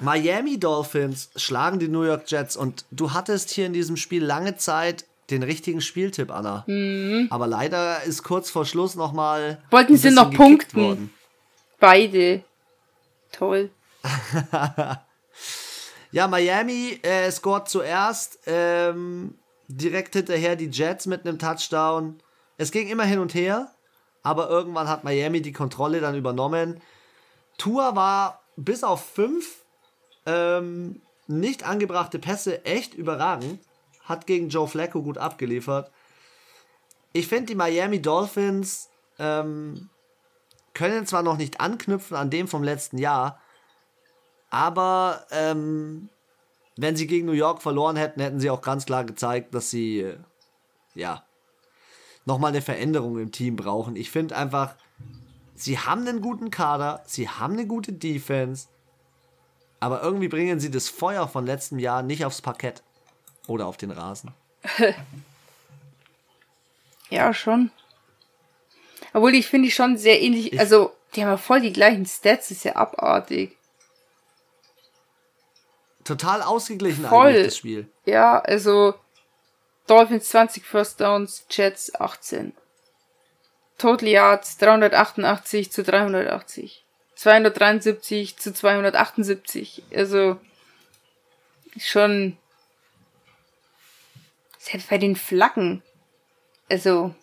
[0.00, 4.56] Miami Dolphins schlagen die New York Jets und du hattest hier in diesem Spiel lange
[4.56, 6.64] Zeit den richtigen Spieltipp, Anna.
[6.66, 7.28] Mhm.
[7.30, 9.62] Aber leider ist kurz vor Schluss nochmal.
[9.70, 10.82] Wollten sie noch punkten?
[10.82, 11.14] Worden.
[11.78, 12.42] Beide.
[13.32, 13.70] Toll.
[16.12, 18.38] Ja, Miami äh, scored zuerst.
[18.46, 19.34] Ähm,
[19.66, 22.22] direkt hinterher die Jets mit einem Touchdown.
[22.58, 23.72] Es ging immer hin und her,
[24.22, 26.80] aber irgendwann hat Miami die Kontrolle dann übernommen.
[27.56, 29.61] Tua war bis auf fünf
[30.26, 33.60] ähm, nicht angebrachte Pässe echt überragend.
[34.04, 35.90] Hat gegen Joe Flacco gut abgeliefert.
[37.12, 39.90] Ich finde, die Miami Dolphins ähm,
[40.74, 43.40] können zwar noch nicht anknüpfen an dem vom letzten Jahr,
[44.50, 46.08] aber ähm,
[46.76, 50.00] wenn sie gegen New York verloren hätten, hätten sie auch ganz klar gezeigt, dass sie
[50.00, 50.18] äh,
[50.94, 51.24] ja
[52.24, 53.96] nochmal eine Veränderung im Team brauchen.
[53.96, 54.74] Ich finde einfach,
[55.54, 58.68] sie haben einen guten Kader, sie haben eine gute Defense,
[59.82, 62.82] aber irgendwie bringen sie das Feuer von letztem Jahr nicht aufs Parkett
[63.46, 64.32] oder auf den Rasen.
[67.10, 67.70] ja, schon.
[69.12, 72.06] Obwohl ich finde ich schon sehr ähnlich, ich also die haben ja voll die gleichen
[72.06, 73.56] Stats, ist ja abartig
[76.04, 77.28] total ausgeglichen Voll.
[77.28, 77.88] eigentlich, das Spiel.
[78.04, 78.94] Ja, also
[79.86, 82.52] Dolphins 20 First Downs, Jets 18.
[83.78, 86.81] Total Yards 388 zu 380.
[87.22, 89.84] 273 zu 278.
[89.94, 90.40] Also
[91.78, 92.36] schon
[94.58, 95.82] selbst bei den Flaggen.
[96.68, 97.14] Also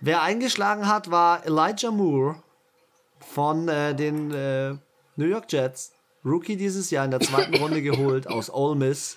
[0.00, 2.42] Wer eingeschlagen hat, war Elijah Moore
[3.20, 4.74] von äh, den äh,
[5.16, 5.92] New York Jets.
[6.26, 9.16] Rookie dieses Jahr in der zweiten Runde geholt aus Ole Miss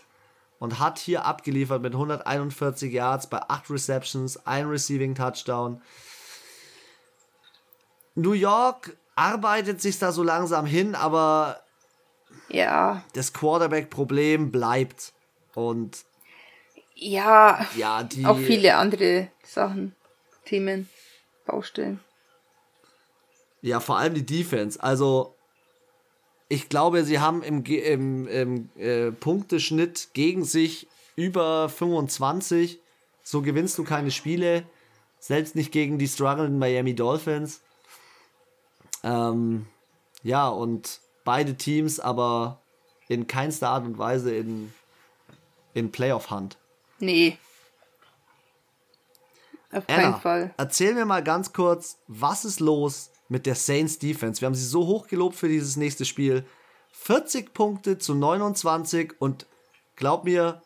[0.60, 5.82] und hat hier abgeliefert mit 141 Yards bei 8 Receptions, ein Receiving Touchdown.
[8.18, 11.62] New York arbeitet sich da so langsam hin, aber
[12.50, 13.04] ja.
[13.14, 15.14] das Quarterback-Problem bleibt.
[15.54, 16.04] Und
[16.96, 19.96] ja, ja die, auch viele andere Sachen,
[20.46, 20.90] Themen,
[21.46, 22.00] Baustellen.
[23.62, 24.82] Ja, vor allem die Defense.
[24.82, 25.36] Also,
[26.50, 32.80] ich glaube, sie haben im, im, im äh, Punkteschnitt gegen sich über 25.
[33.22, 34.64] So gewinnst du keine Spiele.
[35.20, 37.62] Selbst nicht gegen die strugglenden Miami Dolphins.
[39.08, 39.68] Ähm,
[40.24, 42.62] ja, und beide Teams aber
[43.08, 44.74] in keinster Art und Weise in,
[45.74, 46.58] in Playoff-Hand.
[47.00, 47.38] Nee.
[49.72, 50.54] Auf Anna, keinen Fall.
[50.58, 54.42] Erzähl mir mal ganz kurz, was ist los mit der Saints Defense?
[54.42, 56.46] Wir haben sie so hoch gelobt für dieses nächste Spiel.
[56.92, 59.46] 40 Punkte zu 29 und
[59.96, 60.62] glaub mir,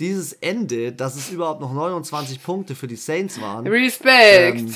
[0.00, 3.66] dieses Ende, dass es überhaupt noch 29 Punkte für die Saints waren.
[3.66, 4.58] Respekt!
[4.58, 4.74] Ähm,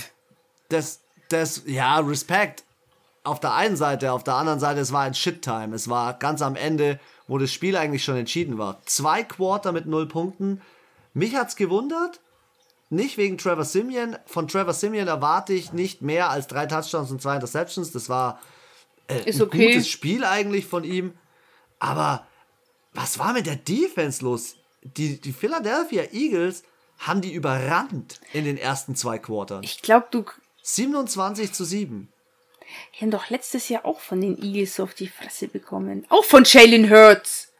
[0.68, 2.64] das, das, ja, Respekt.
[3.28, 5.74] Auf der einen Seite, auf der anderen Seite, es war ein Shit-Time.
[5.74, 8.80] Es war ganz am Ende, wo das Spiel eigentlich schon entschieden war.
[8.86, 10.62] Zwei Quarter mit null Punkten.
[11.12, 12.20] Mich hat's gewundert.
[12.88, 14.16] Nicht wegen Trevor Simeon.
[14.24, 17.92] Von Trevor Simeon erwarte ich nicht mehr als drei Touchdowns und zwei Interceptions.
[17.92, 18.40] Das war
[19.08, 19.66] äh, ist okay.
[19.66, 21.12] ein gutes Spiel eigentlich von ihm.
[21.80, 22.26] Aber
[22.94, 24.56] was war mit der Defense los?
[24.82, 26.62] Die, die Philadelphia Eagles
[26.98, 29.62] haben die überrannt in den ersten zwei Quartern.
[29.64, 30.24] Ich glaube, du.
[30.62, 32.08] 27 zu 7.
[32.94, 36.06] Die haben doch letztes Jahr auch von den Eagles auf die Fresse bekommen.
[36.08, 37.52] Auch von Jalen Hurts.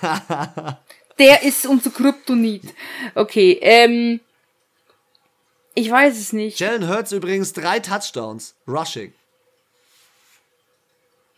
[1.18, 2.74] Der ist unser Kryptonit.
[3.14, 4.20] Okay, ähm.
[5.74, 6.60] Ich weiß es nicht.
[6.60, 8.54] Jalen Hurts übrigens drei Touchdowns.
[8.68, 9.12] Rushing.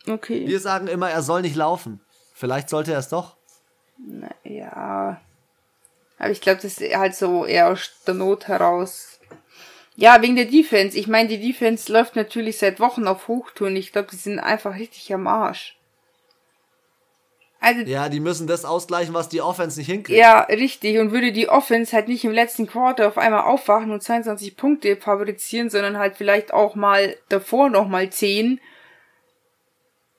[0.07, 0.47] Okay.
[0.47, 2.01] Wir sagen immer, er soll nicht laufen.
[2.35, 3.37] Vielleicht sollte er es doch.
[3.97, 5.21] Naja.
[6.19, 9.14] Aber ich glaube, das ist halt so eher aus der Not heraus.
[9.97, 10.99] Ja, wegen der Defense.
[10.99, 13.77] Ich meine, die Defense läuft natürlich seit Wochen auf Hochtouren.
[13.77, 15.77] Ich glaube, die sind einfach richtig am Arsch.
[17.61, 20.19] Also, ja, die müssen das ausgleichen, was die Offense nicht hinkriegt.
[20.19, 20.99] Ja, richtig.
[20.99, 24.97] Und würde die Offense halt nicht im letzten Quarter auf einmal aufwachen und 22 Punkte
[24.97, 28.61] fabrizieren, sondern halt vielleicht auch mal davor nochmal 10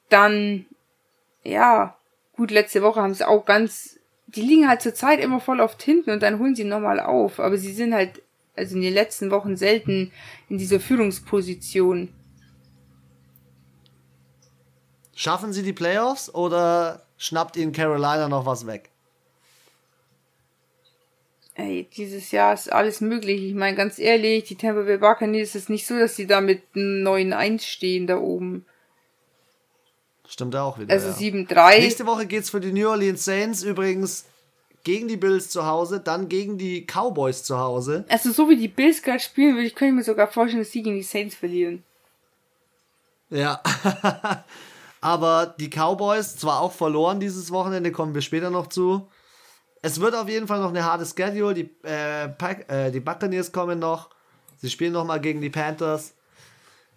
[0.10, 0.66] dann,
[1.44, 1.96] ja,
[2.36, 5.82] gut, letzte Woche haben sie auch ganz, die liegen halt zur Zeit immer voll oft
[5.84, 7.40] hinten und dann holen sie nochmal auf.
[7.40, 8.22] Aber sie sind halt,
[8.56, 10.12] also in den letzten Wochen selten
[10.50, 12.10] in dieser Führungsposition.
[15.16, 18.90] Schaffen sie die Playoffs oder schnappt ihnen Carolina noch was weg?
[21.58, 23.42] Ey, dieses Jahr ist alles möglich.
[23.42, 26.64] Ich meine, ganz ehrlich, die Tampa Bay Buccaneers ist nicht so, dass sie da mit
[26.76, 28.66] einem 9-1 stehen da oben.
[30.28, 30.92] Stimmt auch wieder.
[30.94, 31.32] Also ja.
[31.32, 31.80] 7-3.
[31.80, 34.26] Nächste Woche geht es für die New Orleans Saints übrigens
[34.86, 38.06] gegen die Bills zu Hause, dann gegen die Cowboys zu Hause.
[38.08, 40.84] Also so wie die Bills gerade spielen, würde ich könnte mir sogar vorstellen, dass sie
[40.84, 41.84] gegen die Saints verlieren.
[43.30, 43.62] Ja.
[45.02, 49.08] Aber die Cowboys zwar auch verloren dieses Wochenende, kommen wir später noch zu.
[49.82, 51.54] Es wird auf jeden Fall noch eine harte Schedule.
[51.54, 54.10] Die, äh, Pack, äh, die Buccaneers kommen noch.
[54.58, 56.14] Sie spielen noch mal gegen die Panthers.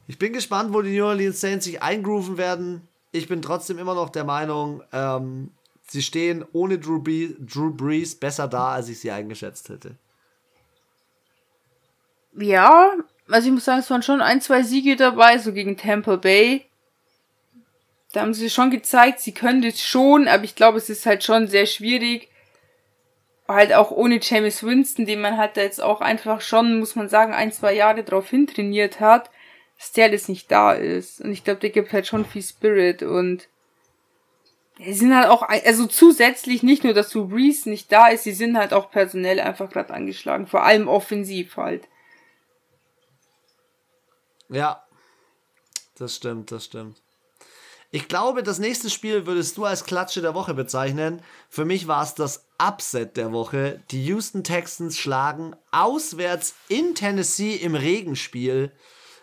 [0.07, 3.95] Ich bin gespannt, wo die New Orleans Saints sich eingrooven werden ich bin trotzdem immer
[3.95, 5.51] noch der Meinung, ähm,
[5.89, 9.97] sie stehen ohne Drew, Brees, Drew Brees besser da, als ich sie eingeschätzt hätte.
[12.37, 12.93] Ja,
[13.29, 16.67] also ich muss sagen, es waren schon ein, zwei Siege dabei, so gegen Tampa Bay.
[18.13, 21.25] Da haben sie schon gezeigt, sie können das schon, aber ich glaube, es ist halt
[21.25, 22.29] schon sehr schwierig.
[23.47, 27.33] Halt auch ohne James Winston, den man halt jetzt auch einfach schon, muss man sagen,
[27.33, 29.31] ein, zwei Jahre drauf hintrainiert hat
[29.79, 31.21] dass der alles nicht da ist.
[31.21, 33.49] Und ich glaube, der gibt halt schon viel Spirit und
[34.79, 38.33] sie sind halt auch, also zusätzlich nicht nur, dass Drew Brees nicht da ist, sie
[38.33, 41.89] sind halt auch personell einfach gerade angeschlagen, vor allem offensiv halt.
[44.49, 44.85] Ja,
[45.97, 47.03] das stimmt, das stimmt.
[47.91, 51.23] Ich glaube, das nächste Spiel würdest du als Klatsche der Woche bezeichnen.
[51.49, 53.83] Für mich war es das Upset der Woche.
[53.91, 58.73] Die Houston Texans schlagen auswärts in Tennessee im Regenspiel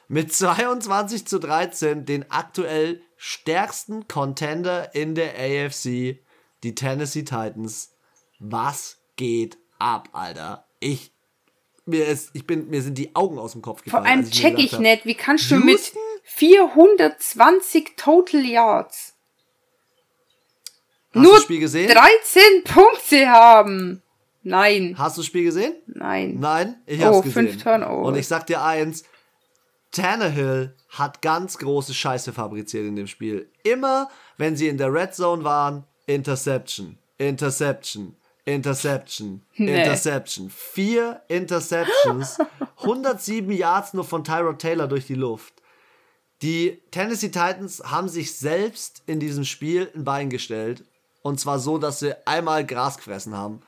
[0.08, 6.20] mit 22 zu 13 den aktuell stärksten Contender in der AFC,
[6.64, 7.92] die Tennessee Titans.
[8.38, 10.68] Was geht ab, Alter.
[10.80, 11.12] Ich,
[11.86, 14.06] mir ist, ich bin, mir sind die Augen aus dem Kopf Vor gefallen.
[14.06, 16.00] allem als mir check ich nicht, wie kannst du mit Houston?
[16.24, 19.16] 420 Total Yards
[21.14, 21.90] Hast nur das Spiel gesehen?
[21.92, 24.04] 13 Punkte haben?
[24.44, 25.74] Nein, Hast du das Spiel gesehen?
[25.88, 26.38] nein.
[26.40, 27.48] Nein, ich Oh, hab's gesehen.
[27.50, 28.08] fünf Turnovers.
[28.08, 29.04] Und ich sag dir eins,
[29.92, 33.50] Tannehill hat ganz große Scheiße fabriziert in dem Spiel.
[33.64, 38.16] Immer, wenn sie in der Red Zone waren, Interception, Interception,
[38.46, 39.80] Interception, Nee.
[39.80, 40.50] Interception.
[40.50, 42.38] Vier Interceptions,
[42.78, 45.54] 107 Yards nur von Tyrod Taylor durch die Luft.
[46.42, 50.84] Die Tennessee Titans haben sich selbst in diesem Spiel ein Bein gestellt.
[51.22, 53.62] Und zwar so, dass sie einmal Gras gefressen haben.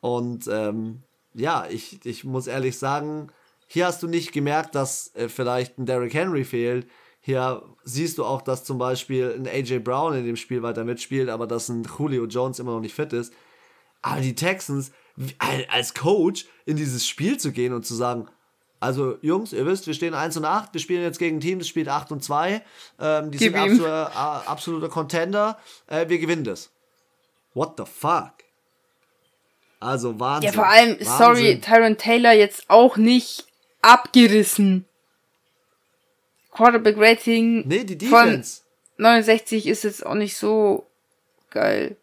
[0.00, 1.02] Und ähm,
[1.34, 3.32] ja, ich, ich muss ehrlich sagen,
[3.68, 6.88] hier hast du nicht gemerkt, dass äh, vielleicht ein Derrick Henry fehlt.
[7.20, 11.28] Hier siehst du auch, dass zum Beispiel ein AJ Brown in dem Spiel weiter mitspielt,
[11.28, 13.32] aber dass ein Julio Jones immer noch nicht fit ist.
[14.00, 14.90] Aber die Texans,
[15.68, 18.28] als Coach in dieses Spiel zu gehen und zu sagen,
[18.80, 21.58] also Jungs, ihr wisst, wir stehen 1 und 8, wir spielen jetzt gegen ein Team,
[21.58, 22.62] das spielt 8 und 2,
[23.00, 25.58] ähm, die Gib sind absoluter, äh, absoluter Contender,
[25.88, 26.70] äh, wir gewinnen das.
[27.54, 28.32] What the fuck?
[29.80, 30.46] Also Wahnsinn.
[30.46, 31.06] Ja, vor allem, Wahnsinn.
[31.18, 33.47] sorry, Tyron Taylor jetzt auch nicht
[33.82, 34.84] abgerissen.
[36.50, 38.62] Quarterback Rating Nee, die von Defense.
[38.96, 40.86] 69 ist jetzt auch nicht so
[41.50, 41.96] geil.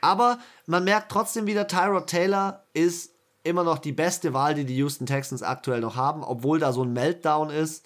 [0.00, 3.12] Aber man merkt trotzdem wieder, Tyrod Taylor ist
[3.44, 6.84] immer noch die beste Wahl, die die Houston Texans aktuell noch haben, obwohl da so
[6.84, 7.84] ein Meltdown ist.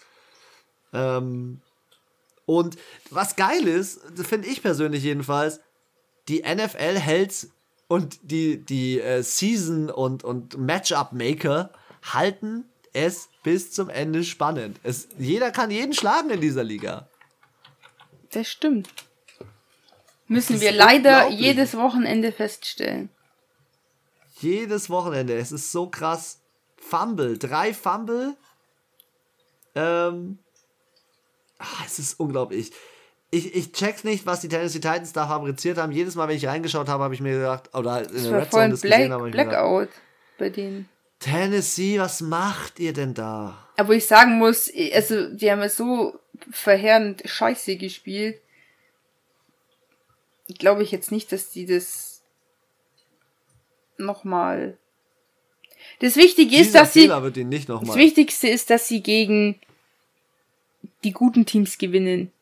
[0.92, 1.60] Ähm,
[2.44, 2.76] und
[3.10, 5.60] was geil ist, finde ich persönlich jedenfalls,
[6.28, 7.48] die NFL hält
[7.88, 11.70] und die, die äh, Season- und, und Matchup-Maker
[12.02, 14.78] halten es bis zum Ende spannend.
[14.82, 17.08] Es, jeder kann jeden schlagen in dieser Liga.
[18.32, 18.88] Das stimmt.
[20.28, 23.10] Müssen Das wir leider jedes Wochenende feststellen.
[24.40, 25.36] Jedes Wochenende.
[25.36, 26.40] Es ist so krass.
[26.76, 27.38] Fumble.
[27.38, 28.36] Drei Fumble.
[29.74, 30.38] Ähm.
[31.58, 32.72] ah, es ist unglaublich.
[33.30, 35.92] Ich, ich check's nicht, was die Tennessee Titans da fabriziert haben.
[35.92, 38.40] Jedes Mal, wenn ich reingeschaut habe, habe ich mir gedacht, oder in Das der war
[38.40, 39.88] Red voll Zone ein das gesehen Black, habe, habe ich mir gedacht, Blackout
[40.38, 40.88] bei denen.
[41.18, 43.56] Tennessee, was macht ihr denn da?
[43.76, 46.18] Aber ich sagen muss, also die haben ja so
[46.50, 48.40] verheerend scheiße gespielt.
[50.58, 52.22] Glaube ich jetzt nicht, dass die das
[53.98, 54.76] nochmal.
[56.00, 57.02] Das Wichtige ist, Dieser dass sie.
[57.02, 57.96] Fehler wird ihnen nicht Das nochmal.
[57.96, 59.58] Wichtigste ist, dass sie gegen
[61.04, 62.32] die guten Teams gewinnen.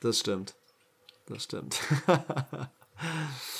[0.00, 0.54] Das stimmt.
[1.26, 1.78] Das stimmt.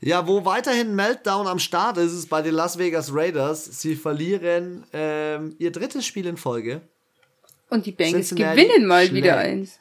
[0.00, 3.64] ja, wo weiterhin Meltdown am Start ist, ist bei den Las Vegas Raiders.
[3.64, 6.82] Sie verlieren ähm, ihr drittes Spiel in Folge.
[7.70, 9.14] Und die Bengals gewinnen mal schlägt.
[9.14, 9.80] wieder eins.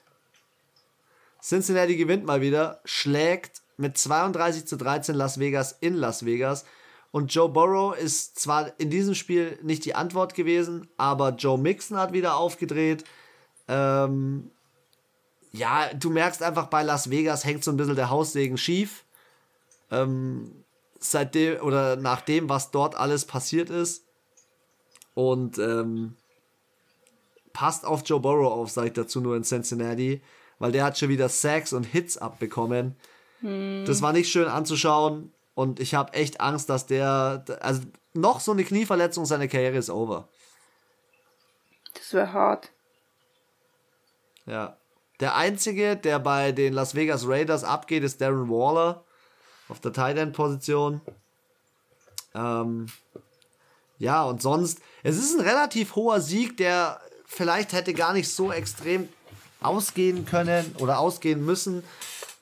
[1.42, 6.66] Cincinnati gewinnt mal wieder, schlägt mit 32 zu 13 Las Vegas in Las Vegas.
[7.12, 11.98] Und Joe Burrow ist zwar in diesem Spiel nicht die Antwort gewesen, aber Joe Mixon
[11.98, 13.04] hat wieder aufgedreht.
[13.68, 14.52] Ähm,
[15.54, 19.05] ja, du merkst einfach, bei Las Vegas hängt so ein bisschen der Haussegen schief.
[19.92, 20.64] Ähm,
[21.00, 24.06] seitdem oder nach dem, was dort alles passiert ist.
[25.14, 26.18] Und ähm,
[27.54, 30.22] passt auf Joe Burrow auf, sage ich dazu nur in Cincinnati,
[30.60, 32.98] weil der hat schon wieder Sacks und Hits abbekommen.
[33.42, 37.82] Das war nicht schön anzuschauen und ich habe echt Angst, dass der, also
[38.14, 40.28] noch so eine Knieverletzung, seine Karriere ist over.
[41.94, 42.72] Das wäre hart.
[44.48, 44.78] Ja.
[45.20, 49.06] Der einzige, der bei den Las Vegas Raiders abgeht, ist Darren Waller
[49.70, 51.02] auf der Tight End Position.
[52.34, 52.88] Ähm,
[53.98, 58.52] ja, und sonst, es ist ein relativ hoher Sieg, der vielleicht hätte gar nicht so
[58.52, 59.10] extrem
[59.62, 61.84] ausgehen können oder ausgehen müssen.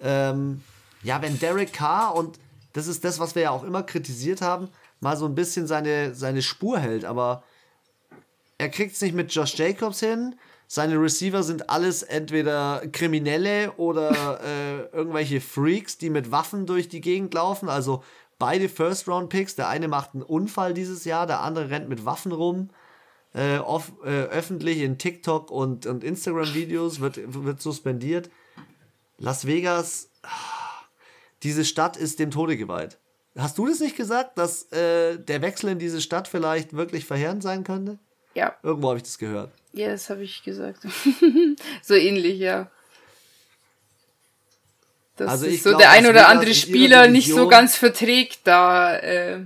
[0.02, 0.64] Ähm,
[1.04, 2.40] ja, wenn Derek Carr, und
[2.74, 4.70] das ist das, was wir ja auch immer kritisiert haben,
[5.00, 7.44] mal so ein bisschen seine, seine Spur hält, aber
[8.58, 10.36] er kriegt es nicht mit Josh Jacobs hin.
[10.74, 17.00] Seine Receiver sind alles entweder Kriminelle oder äh, irgendwelche Freaks, die mit Waffen durch die
[17.00, 17.70] Gegend laufen.
[17.70, 18.04] Also
[18.40, 19.56] beide First-Round-Picks.
[19.56, 22.72] Der eine macht einen Unfall dieses Jahr, der andere rennt mit Waffen rum.
[23.36, 28.32] Äh, off, äh, öffentlich in TikTok und, und Instagram-Videos wird, wird suspendiert.
[29.20, 30.10] Las Vegas,
[31.44, 32.98] diese Stadt ist dem Tode geweiht.
[33.38, 37.44] Hast du das nicht gesagt, dass äh, der Wechsel in diese Stadt vielleicht wirklich verheerend
[37.44, 38.00] sein könnte?
[38.34, 39.52] Ja, Irgendwo habe ich das gehört.
[39.74, 40.80] ja, das habe ich gesagt.
[41.82, 42.70] so ähnlich, ja.
[45.18, 48.40] Dass Also ich so glaub, der ein oder Vegas andere Spieler nicht so ganz verträgt,
[48.46, 49.46] da, äh,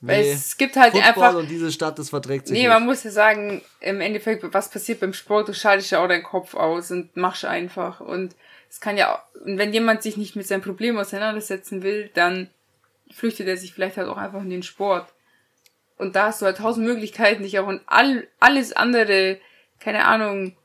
[0.00, 2.68] weil Nee, es gibt halt Football einfach, und diese Stadt, das verträgt sich nee, nicht.
[2.72, 6.22] man muss ja sagen, im Endeffekt, was passiert beim Sport, du schaltest ja auch deinen
[6.22, 8.34] Kopf aus und machst einfach und
[8.70, 12.48] es kann ja, und wenn jemand sich nicht mit seinem Problem auseinandersetzen will, dann
[13.10, 15.08] flüchtet er sich vielleicht halt auch einfach in den Sport.
[15.98, 19.38] Und da hast du halt tausend Möglichkeiten, dich auch in all, alles andere,
[19.80, 20.56] keine Ahnung,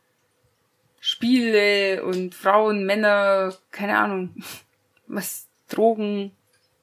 [0.99, 4.35] Spiele und Frauen, Männer, keine Ahnung,
[5.07, 6.31] was, Drogen,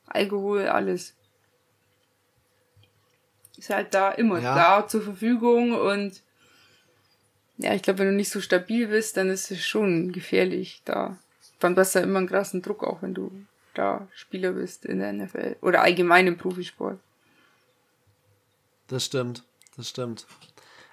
[0.07, 1.15] Alkohol, alles.
[3.57, 4.55] Ist halt da immer ja.
[4.55, 6.23] da zur Verfügung und
[7.59, 11.19] ja, ich glaube, wenn du nicht so stabil bist, dann ist es schon gefährlich da.
[11.59, 13.31] Dann hast du ja immer einen krassen Druck, auch wenn du
[13.75, 16.99] da Spieler bist in der NFL oder allgemein im Profisport.
[18.91, 19.45] Das stimmt,
[19.77, 20.27] das stimmt.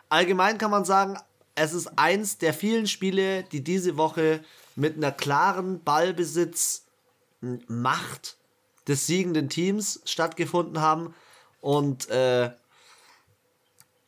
[0.08, 1.18] Allgemein kann man sagen,
[1.56, 4.44] es ist eins der vielen Spiele, die diese Woche
[4.76, 8.38] mit einer klaren Ballbesitzmacht
[8.88, 11.16] des siegenden Teams stattgefunden haben.
[11.60, 12.52] Und äh,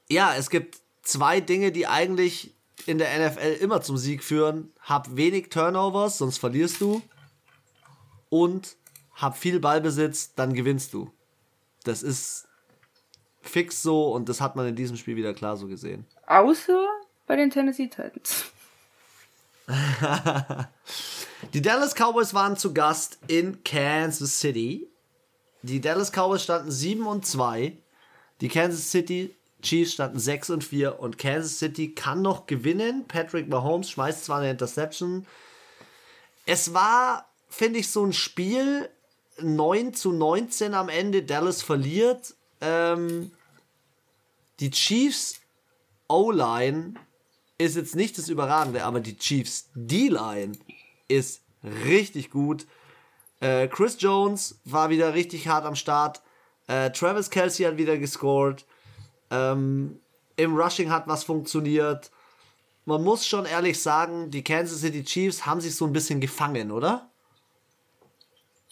[0.07, 2.53] ja, es gibt zwei Dinge, die eigentlich
[2.85, 4.71] in der NFL immer zum Sieg führen.
[4.81, 7.01] Hab wenig Turnovers, sonst verlierst du.
[8.29, 8.77] Und
[9.15, 11.11] hab viel Ballbesitz, dann gewinnst du.
[11.83, 12.48] Das ist
[13.41, 16.05] fix so und das hat man in diesem Spiel wieder klar so gesehen.
[16.27, 16.87] Außer
[17.27, 18.45] bei den Tennessee Titans.
[21.53, 24.87] die Dallas Cowboys waren zu Gast in Kansas City.
[25.61, 27.77] Die Dallas Cowboys standen 7 und 2.
[28.41, 33.05] Die Kansas City Chiefs standen 6 und 4 und Kansas City kann noch gewinnen.
[33.07, 35.25] Patrick Mahomes schmeißt zwar eine Interception.
[36.45, 38.89] Es war, finde ich, so ein Spiel
[39.41, 41.23] 9 zu 19 am Ende.
[41.23, 42.35] Dallas verliert.
[42.61, 43.31] Ähm,
[44.59, 45.39] die Chiefs
[46.07, 46.95] O-Line
[47.57, 50.53] ist jetzt nicht das Überragende, aber die Chiefs D-Line
[51.07, 52.65] ist richtig gut.
[53.41, 56.21] Äh, Chris Jones war wieder richtig hart am Start.
[56.67, 58.65] Äh, Travis Kelsey hat wieder gescored.
[59.31, 59.99] Ähm,
[60.35, 62.11] Im Rushing hat was funktioniert.
[62.85, 66.71] Man muss schon ehrlich sagen, die Kansas City Chiefs haben sich so ein bisschen gefangen,
[66.71, 67.09] oder?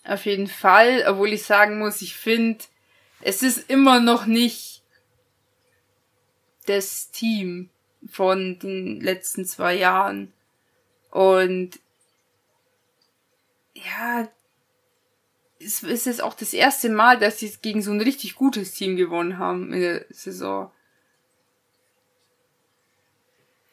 [0.04, 2.64] Auf jeden Fall, obwohl ich sagen muss, ich finde,
[3.22, 4.84] es ist immer noch nicht
[6.66, 7.70] das Team
[8.10, 10.34] von den letzten zwei Jahren.
[11.12, 11.80] Und
[13.74, 14.28] ja,
[15.60, 18.96] es ist jetzt auch das erste Mal, dass sie gegen so ein richtig gutes Team
[18.96, 20.72] gewonnen haben in der Saison.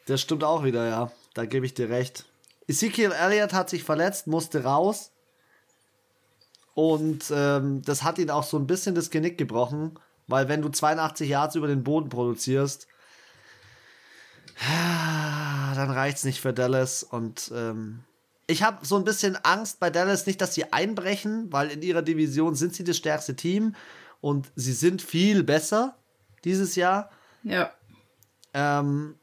[0.05, 1.11] Das stimmt auch wieder, ja.
[1.33, 2.25] Da gebe ich dir recht.
[2.67, 5.11] Ezekiel Elliott hat sich verletzt, musste raus.
[6.75, 9.97] Und ähm, das hat ihn auch so ein bisschen das Genick gebrochen,
[10.27, 12.87] weil wenn du 82 Yards über den Boden produzierst,
[15.75, 17.01] dann reicht es nicht für Dallas.
[17.01, 18.03] Und ähm,
[18.45, 22.01] ich habe so ein bisschen Angst bei Dallas, nicht, dass sie einbrechen, weil in ihrer
[22.01, 23.73] Division sind sie das stärkste Team
[24.19, 25.97] und sie sind viel besser
[26.43, 27.09] dieses Jahr.
[27.43, 27.71] Ja.
[28.53, 29.15] Ähm,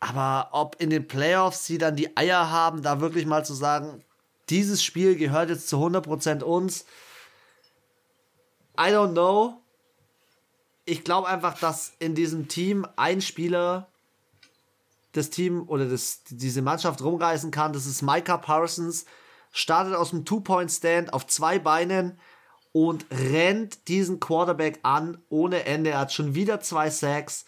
[0.00, 4.02] aber ob in den Playoffs sie dann die Eier haben, da wirklich mal zu sagen,
[4.50, 6.84] dieses Spiel gehört jetzt zu 100% uns.
[8.78, 9.60] I don't know.
[10.84, 13.88] Ich glaube einfach, dass in diesem Team ein Spieler
[15.12, 17.72] das Team oder das, diese Mannschaft rumreißen kann.
[17.72, 19.06] Das ist Micah Parsons.
[19.52, 22.18] Startet aus dem Two-Point-Stand auf zwei Beinen
[22.72, 25.90] und rennt diesen Quarterback an ohne Ende.
[25.90, 27.44] Er hat schon wieder zwei Sacks.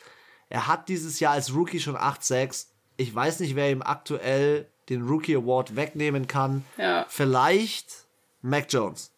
[0.48, 2.72] Er hat dieses Jahr als Rookie schon acht Sacks.
[2.96, 6.64] Ich weiß nicht, wer ihm aktuell den Rookie Award wegnehmen kann.
[6.76, 7.06] Ja.
[7.08, 8.06] Vielleicht
[8.42, 9.10] Mac Jones.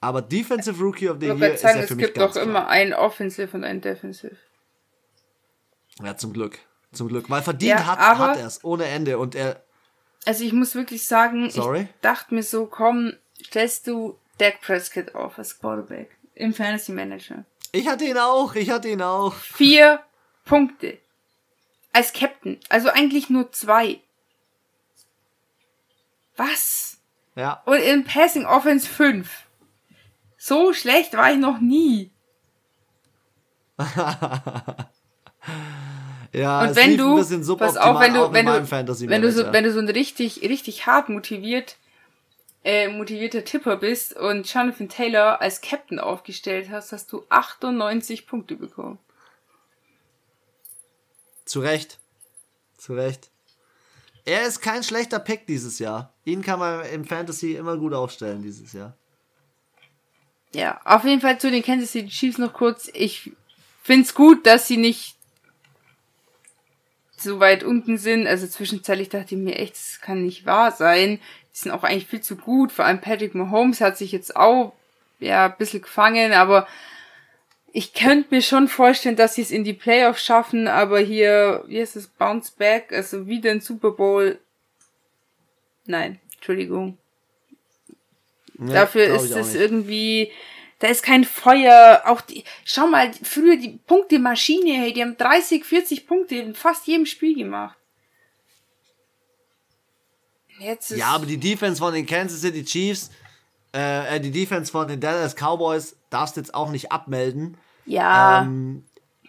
[0.00, 2.92] Aber Defensive Rookie of the Year ist er für mich Es gibt doch immer einen
[2.92, 4.36] Offensive und einen Defensive.
[6.02, 6.58] Ja, zum Glück.
[6.92, 7.30] Zum Glück.
[7.30, 9.18] Weil verdient ja, hat, hat er es ohne Ende.
[9.18, 9.62] Und er.
[10.24, 11.82] Also ich muss wirklich sagen, Sorry?
[11.82, 13.12] ich dachte mir so, komm,
[13.44, 17.44] stellst du Dak Prescott auf als Quarterback im Fantasy Manager.
[17.72, 19.34] Ich hatte ihn auch, ich hatte ihn auch.
[19.34, 20.00] Vier
[20.44, 20.98] Punkte.
[21.92, 22.58] Als Captain.
[22.68, 24.00] Also eigentlich nur zwei.
[26.36, 26.98] Was?
[27.34, 27.62] Ja.
[27.66, 29.46] Und in Passing Offense fünf.
[30.36, 32.10] So schlecht war ich noch nie.
[36.32, 37.16] Ja, und wenn du,
[37.56, 40.86] pass auf, wenn du, wenn du, wenn du so, wenn du so ein richtig, richtig
[40.86, 41.76] hart motiviert,
[42.64, 48.56] äh, motivierter Tipper bist und Jonathan Taylor als Captain aufgestellt hast, hast du 98 Punkte
[48.56, 48.98] bekommen.
[51.44, 51.98] Zu Recht.
[52.78, 53.31] Zu Recht.
[54.24, 56.12] Er ist kein schlechter Pick dieses Jahr.
[56.24, 58.96] Ihn kann man im Fantasy immer gut aufstellen dieses Jahr.
[60.54, 62.90] Ja, auf jeden Fall zu den Kansas City Chiefs noch kurz.
[62.92, 63.32] Ich
[63.82, 65.16] find's gut, dass sie nicht
[67.16, 68.26] so weit unten sind.
[68.26, 71.18] Also zwischenzeitlich dachte ich mir echt, das kann nicht wahr sein.
[71.52, 72.70] Die sind auch eigentlich viel zu gut.
[72.70, 74.72] Vor allem Patrick Mahomes hat sich jetzt auch
[75.18, 76.66] ja ein bisschen gefangen, aber
[77.74, 81.80] ich könnte mir schon vorstellen, dass sie es in die Playoffs schaffen, aber hier, wie
[81.80, 84.38] heißt es, Bounce Back, also wieder ein Super Bowl.
[85.86, 86.98] Nein, Entschuldigung.
[88.54, 90.30] Nee, Dafür ist es irgendwie,
[90.80, 92.02] da ist kein Feuer.
[92.04, 96.86] Auch die, schau mal, früher die Punktemaschine, hey, die haben 30, 40 Punkte in fast
[96.86, 97.78] jedem Spiel gemacht.
[100.58, 103.10] Jetzt ist, Ja, aber die Defense von den Kansas City Chiefs,
[103.74, 107.56] äh, äh, die Defense von den Dallas Cowboys darfst du jetzt auch nicht abmelden.
[107.86, 108.84] ja Ähm,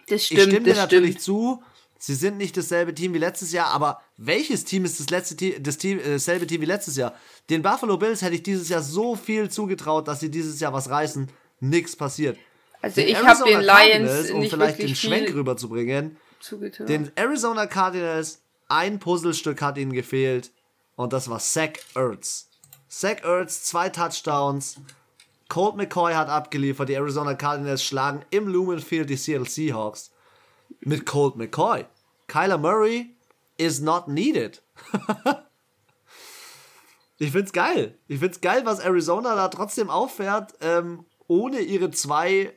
[0.08, 1.22] das ich stimmt, stimme dir natürlich stimmt.
[1.22, 1.62] zu.
[1.98, 5.54] Sie sind nicht dasselbe Team wie letztes Jahr, aber welches Team ist das letzte Team,
[5.62, 7.14] das Team, äh, dasselbe Team wie letztes Jahr?
[7.48, 10.90] Den Buffalo Bills hätte ich dieses Jahr so viel zugetraut, dass sie dieses Jahr was
[10.90, 11.28] reißen.
[11.60, 12.36] Nix passiert.
[12.82, 16.88] Also Den ich habe den Lions Cardinals, um nicht vielleicht den Schwenk rüberzubringen, zugetraut.
[16.90, 20.50] den Arizona Cardinals, ein Puzzlestück hat ihnen gefehlt
[20.96, 22.50] und das war Zach Ertz.
[23.00, 24.76] Zach Ertz, zwei Touchdowns.
[25.48, 26.88] Colt McCoy hat abgeliefert.
[26.88, 30.12] Die Arizona Cardinals schlagen im Lumen Field die Seattle Seahawks
[30.80, 31.84] mit Colt McCoy.
[32.28, 33.14] Kyler Murray
[33.56, 34.62] is not needed.
[37.18, 37.98] ich find's geil.
[38.08, 42.52] Ich find's geil, was Arizona da trotzdem auffährt, ähm, ohne ihre zwei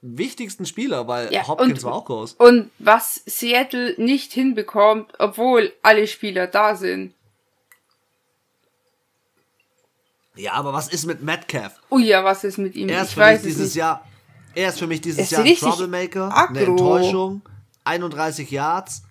[0.00, 2.34] wichtigsten Spieler, weil Ja, Hopkins und- war auch groß.
[2.34, 7.14] Und was Seattle nicht hinbekommt, obwohl alle Spieler da sind.
[10.36, 11.80] Ja, aber was ist mit Metcalf?
[11.90, 12.88] Ui, ja, was ist mit ihm?
[12.88, 13.74] Er ist ich für mich es dieses nicht.
[13.76, 14.04] Jahr,
[14.54, 16.58] er ist für mich dieses Jahr ein Troublemaker, aggro.
[16.58, 17.42] eine Enttäuschung.
[17.84, 19.02] 31 Yards.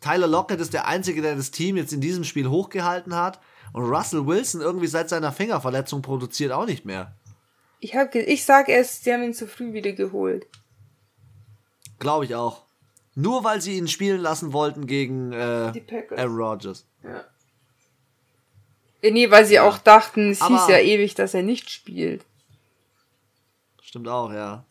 [0.00, 3.40] Tyler Lockett ist der Einzige, der das Team jetzt in diesem Spiel hochgehalten hat.
[3.72, 7.12] Und Russell Wilson irgendwie seit seiner Fingerverletzung produziert auch nicht mehr.
[7.80, 10.46] Ich, hab ich sag erst, sie haben ihn zu früh wieder geholt.
[11.98, 12.62] Glaube ich auch.
[13.14, 15.72] Nur weil sie ihn spielen lassen wollten gegen äh.
[16.16, 16.86] Aaron Rodgers.
[17.02, 17.20] Äh,
[19.02, 22.24] Nee, weil sie auch dachten, es Aber- hieß ja ewig, dass er nicht spielt.
[23.82, 24.64] Stimmt auch, ja.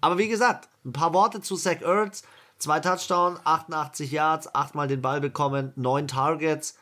[0.00, 2.22] Aber wie gesagt, ein paar Worte zu Zach Ertz.
[2.58, 6.76] Zwei Touchdowns, 88 Yards, achtmal den Ball bekommen, neun Targets.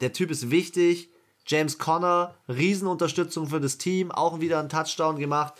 [0.00, 1.08] Der Typ ist wichtig.
[1.46, 5.54] James Conner, Riesenunterstützung für das Team, auch wieder einen Touchdown gemacht.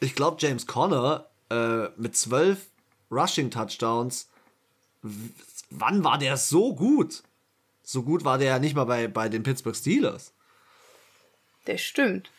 [0.00, 2.66] Ich glaube, James Conner äh, mit zwölf
[3.10, 4.28] Rushing-Touchdowns,
[5.02, 5.30] w-
[5.70, 7.22] wann war der so gut?
[7.82, 10.32] So gut war der ja nicht mal bei, bei den Pittsburgh Steelers.
[11.64, 12.30] Das stimmt.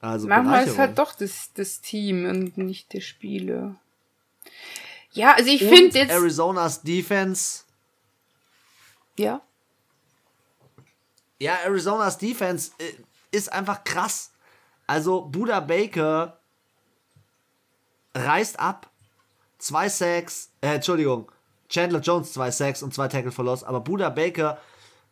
[0.00, 3.76] Also Manchmal ist halt doch das, das Team und nicht der Spieler.
[5.12, 6.12] Ja, also ich finde jetzt.
[6.12, 7.64] Arizonas Defense
[9.16, 9.42] Ja.
[11.40, 12.92] Ja, Arizonas Defense äh,
[13.30, 14.32] ist einfach krass.
[14.86, 16.38] Also Buda Baker
[18.14, 18.90] reißt ab.
[19.58, 21.32] Zwei Sacks, äh, Entschuldigung,
[21.68, 24.58] Chandler Jones zwei Sacks und zwei Tackle for Loss, aber Buda Baker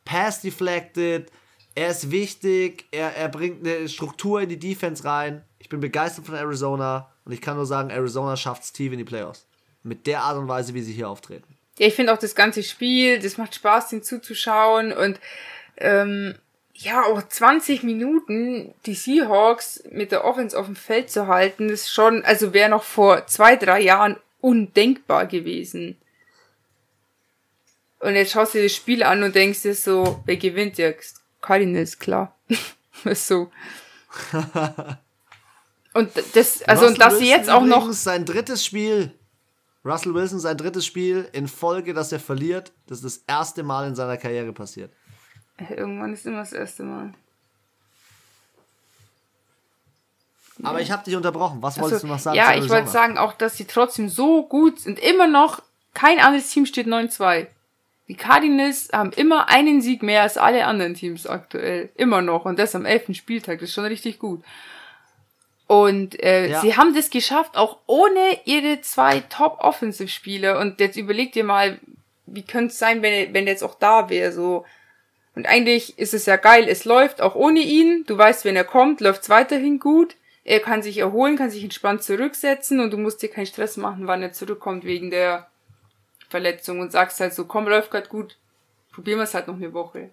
[0.04, 1.30] pass deflected,
[1.74, 5.44] er ist wichtig, er, er bringt eine Struktur in die Defense rein.
[5.58, 8.98] Ich bin begeistert von Arizona und ich kann nur sagen, Arizona schafft es tief in
[8.98, 9.46] die Playoffs.
[9.82, 11.56] Mit der Art und Weise, wie sie hier auftreten.
[11.78, 15.20] Ja, ich finde auch das ganze Spiel, das macht Spaß, den zuzuschauen und
[15.76, 16.34] ähm,
[16.72, 21.92] ja, auch 20 Minuten die Seahawks mit der Offense auf dem Feld zu halten, ist
[21.92, 25.98] schon, also wäre noch vor zwei, drei Jahren undenkbar gewesen.
[28.00, 31.20] Und jetzt schaust du dir das Spiel an und denkst dir so, wer gewinnt jetzt?
[31.40, 32.36] Cardinals, klar.
[33.14, 33.50] so.
[35.92, 39.12] Und das, also, und dass sie Wilson jetzt auch noch sein drittes Spiel.
[39.82, 42.72] Russell Wilson sein drittes Spiel in Folge, dass er verliert.
[42.86, 44.92] Das ist das erste Mal in seiner Karriere passiert.
[45.70, 47.14] Irgendwann ist immer das erste Mal.
[50.62, 51.62] Aber ich habe dich unterbrochen.
[51.62, 52.36] Was wolltest Also, du noch sagen?
[52.36, 54.98] Ja, ich wollte sagen auch, dass sie trotzdem so gut sind.
[54.98, 55.62] Immer noch,
[55.94, 57.46] kein anderes Team steht 9-2.
[58.08, 61.90] Die Cardinals haben immer einen Sieg mehr als alle anderen Teams aktuell.
[61.96, 62.44] Immer noch.
[62.44, 63.14] Und das am 11.
[63.16, 63.58] Spieltag.
[63.58, 64.42] Das ist schon richtig gut.
[65.66, 66.60] Und äh, Ja.
[66.60, 70.60] sie haben das geschafft, auch ohne ihre zwei Top-Offensive-Spieler.
[70.60, 71.78] Und jetzt überleg dir mal,
[72.26, 74.64] wie könnte es sein, wenn er, wenn er jetzt auch da wäre, so.
[75.34, 78.04] Und eigentlich ist es ja geil, es läuft auch ohne ihn.
[78.06, 80.14] Du weißt, wenn er kommt, läuft es weiterhin gut.
[80.44, 84.06] Er kann sich erholen, kann sich entspannt zurücksetzen und du musst dir keinen Stress machen,
[84.06, 85.48] wann er zurückkommt wegen der
[86.28, 88.36] Verletzung und sagst halt so, komm, läuft grad gut.
[88.92, 90.10] Probieren wir es halt noch eine Woche.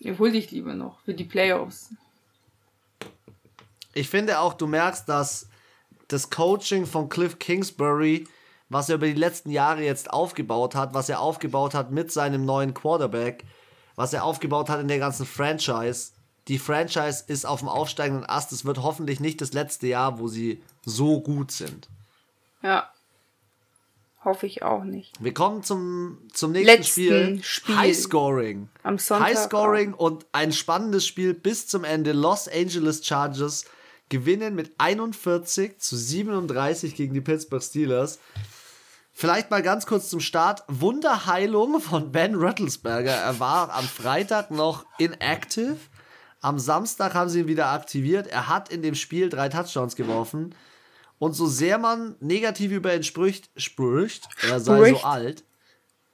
[0.00, 1.90] Erhol dich lieber noch für die Playoffs.
[3.94, 5.48] Ich finde auch, du merkst, dass
[6.08, 8.26] das Coaching von Cliff Kingsbury,
[8.68, 12.44] was er über die letzten Jahre jetzt aufgebaut hat, was er aufgebaut hat mit seinem
[12.44, 13.44] neuen Quarterback,
[13.96, 16.12] was er aufgebaut hat in der ganzen Franchise,
[16.48, 18.52] die Franchise ist auf dem aufsteigenden Ast.
[18.52, 21.88] Es wird hoffentlich nicht das letzte Jahr, wo sie so gut sind.
[22.62, 22.90] Ja.
[24.24, 25.12] Hoffe ich auch nicht.
[25.18, 27.42] Wir kommen zum, zum nächsten Letzten Spiel.
[27.42, 27.76] Spiel.
[27.76, 28.68] High Scoring.
[28.84, 32.12] Am Sonntag High Scoring und ein spannendes Spiel bis zum Ende.
[32.12, 33.64] Los Angeles Chargers
[34.08, 38.20] gewinnen mit 41 zu 37 gegen die Pittsburgh Steelers.
[39.12, 40.62] Vielleicht mal ganz kurz zum Start.
[40.68, 43.12] Wunderheilung von Ben Rattlesberger.
[43.12, 45.76] Er war am Freitag noch inactive.
[46.40, 48.26] Am Samstag haben sie ihn wieder aktiviert.
[48.26, 50.54] Er hat in dem Spiel drei Touchdowns geworfen.
[51.22, 55.02] Und so sehr man negativ über ihn spricht, spricht, er sei spricht.
[55.02, 55.44] so alt.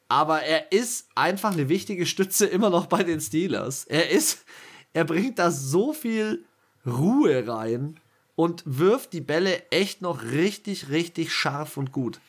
[0.06, 3.86] Aber er ist einfach eine wichtige Stütze immer noch bei den Steelers.
[3.86, 4.44] Er ist,
[4.92, 6.44] er bringt da so viel
[6.86, 7.98] Ruhe rein
[8.36, 12.20] und wirft die Bälle echt noch richtig, richtig scharf und gut.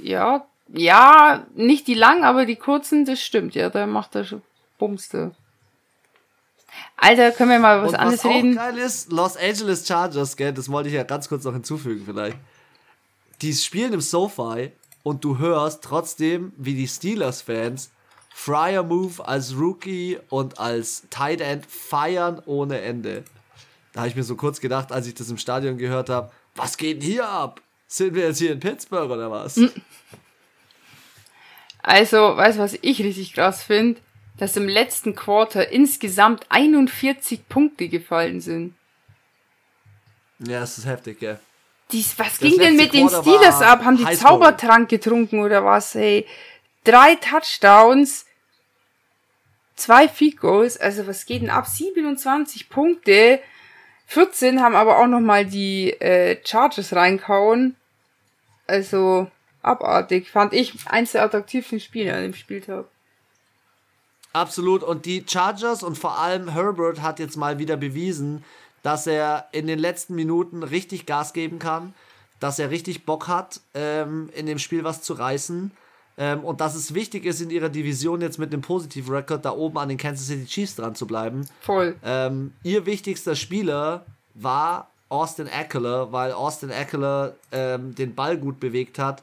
[0.00, 4.42] Ja, ja, nicht die langen, aber die kurzen, das stimmt, ja, da macht er schon
[4.78, 5.30] Bumste.
[6.96, 8.56] Alter, können wir mal was, was anderes reden?
[8.56, 12.02] Was geil ist, Los Angeles Chargers, gell, das wollte ich ja ganz kurz noch hinzufügen
[12.04, 12.36] vielleicht.
[13.40, 14.72] Die spielen im SoFi
[15.02, 17.90] und du hörst trotzdem, wie die Steelers-Fans
[18.34, 23.24] Fryer Move als Rookie und als Tight End feiern ohne Ende.
[23.92, 26.76] Da habe ich mir so kurz gedacht, als ich das im Stadion gehört habe, was
[26.76, 27.60] geht denn hier ab?
[27.86, 29.56] Sind wir jetzt hier in Pittsburgh oder was?
[29.56, 29.70] Hm.
[31.82, 34.00] Also, weißt du, was ich richtig krass finde?
[34.38, 38.74] Dass im letzten Quarter insgesamt 41 Punkte gefallen sind.
[40.38, 41.40] Ja, das ist heftig, gell.
[41.90, 43.84] Dies, was das ging denn mit den Steelers ab?
[43.84, 46.26] Haben die Zaubertrank getrunken oder was, ey?
[46.84, 48.26] Drei Touchdowns,
[49.74, 51.66] zwei Feed Goals, also was geht denn ab?
[51.66, 53.40] 27 Punkte.
[54.06, 57.76] 14 haben aber auch nochmal die äh, Charges reinkauen.
[58.66, 59.30] Also
[59.62, 60.30] abartig.
[60.30, 62.86] Fand ich eins der attraktivsten Spiele an dem Spieltag.
[64.32, 64.82] Absolut.
[64.82, 68.44] Und die Chargers und vor allem Herbert hat jetzt mal wieder bewiesen,
[68.82, 71.94] dass er in den letzten Minuten richtig Gas geben kann,
[72.40, 75.72] dass er richtig Bock hat, ähm, in dem Spiel was zu reißen.
[76.16, 79.52] Ähm, und dass es wichtig ist, in ihrer Division jetzt mit einem positiven Rekord da
[79.52, 81.48] oben an den Kansas City Chiefs dran zu bleiben.
[81.60, 81.96] Voll.
[82.04, 84.04] Ähm, ihr wichtigster Spieler
[84.34, 89.22] war Austin Eckler, weil Austin Eckler ähm, den Ball gut bewegt hat,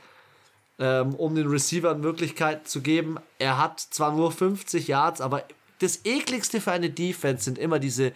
[0.79, 3.17] ähm, um den Receivern Möglichkeiten zu geben.
[3.39, 5.43] Er hat zwar nur 50 Yards, aber
[5.79, 8.13] das ekligste für eine Defense sind immer diese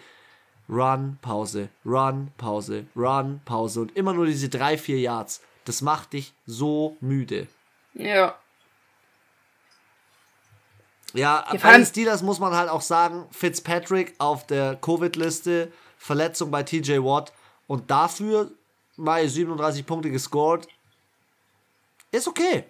[0.69, 5.41] Run, Pause, Run, Pause, Run, Pause und immer nur diese drei, vier Yards.
[5.65, 7.47] Das macht dich so müde.
[7.93, 8.35] Ja.
[11.13, 16.61] Ja, bei den Steelers muss man halt auch sagen, Fitzpatrick auf der Covid-Liste, Verletzung bei
[16.61, 17.33] TJ Watt
[17.65, 18.51] und dafür
[18.95, 20.67] mal 37 Punkte gescored.
[22.11, 22.63] Ist okay.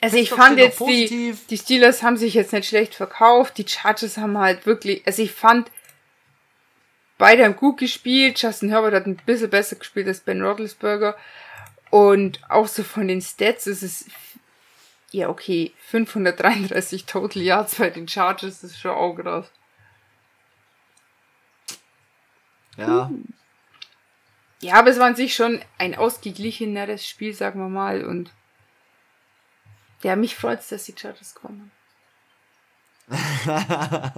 [0.00, 4.16] Also ich fand jetzt, die, die Steelers haben sich jetzt nicht schlecht verkauft, die Chargers
[4.16, 5.70] haben halt wirklich, also ich fand,
[7.18, 11.16] beide haben gut gespielt, Justin Herbert hat ein bisschen besser gespielt als Ben Roethlisberger
[11.90, 14.06] und auch so von den Stats ist es
[15.12, 19.50] ja, okay, 533 Total Yards bei den Chargers ist schon auch krass.
[22.76, 23.08] Ja.
[23.08, 23.24] Hm.
[24.60, 28.04] Ja, aber es war an sich schon ein ausgeglicheneres Spiel, sagen wir mal.
[28.04, 28.30] Und
[30.02, 31.70] ja, mich freut es, dass die Chargers kommen.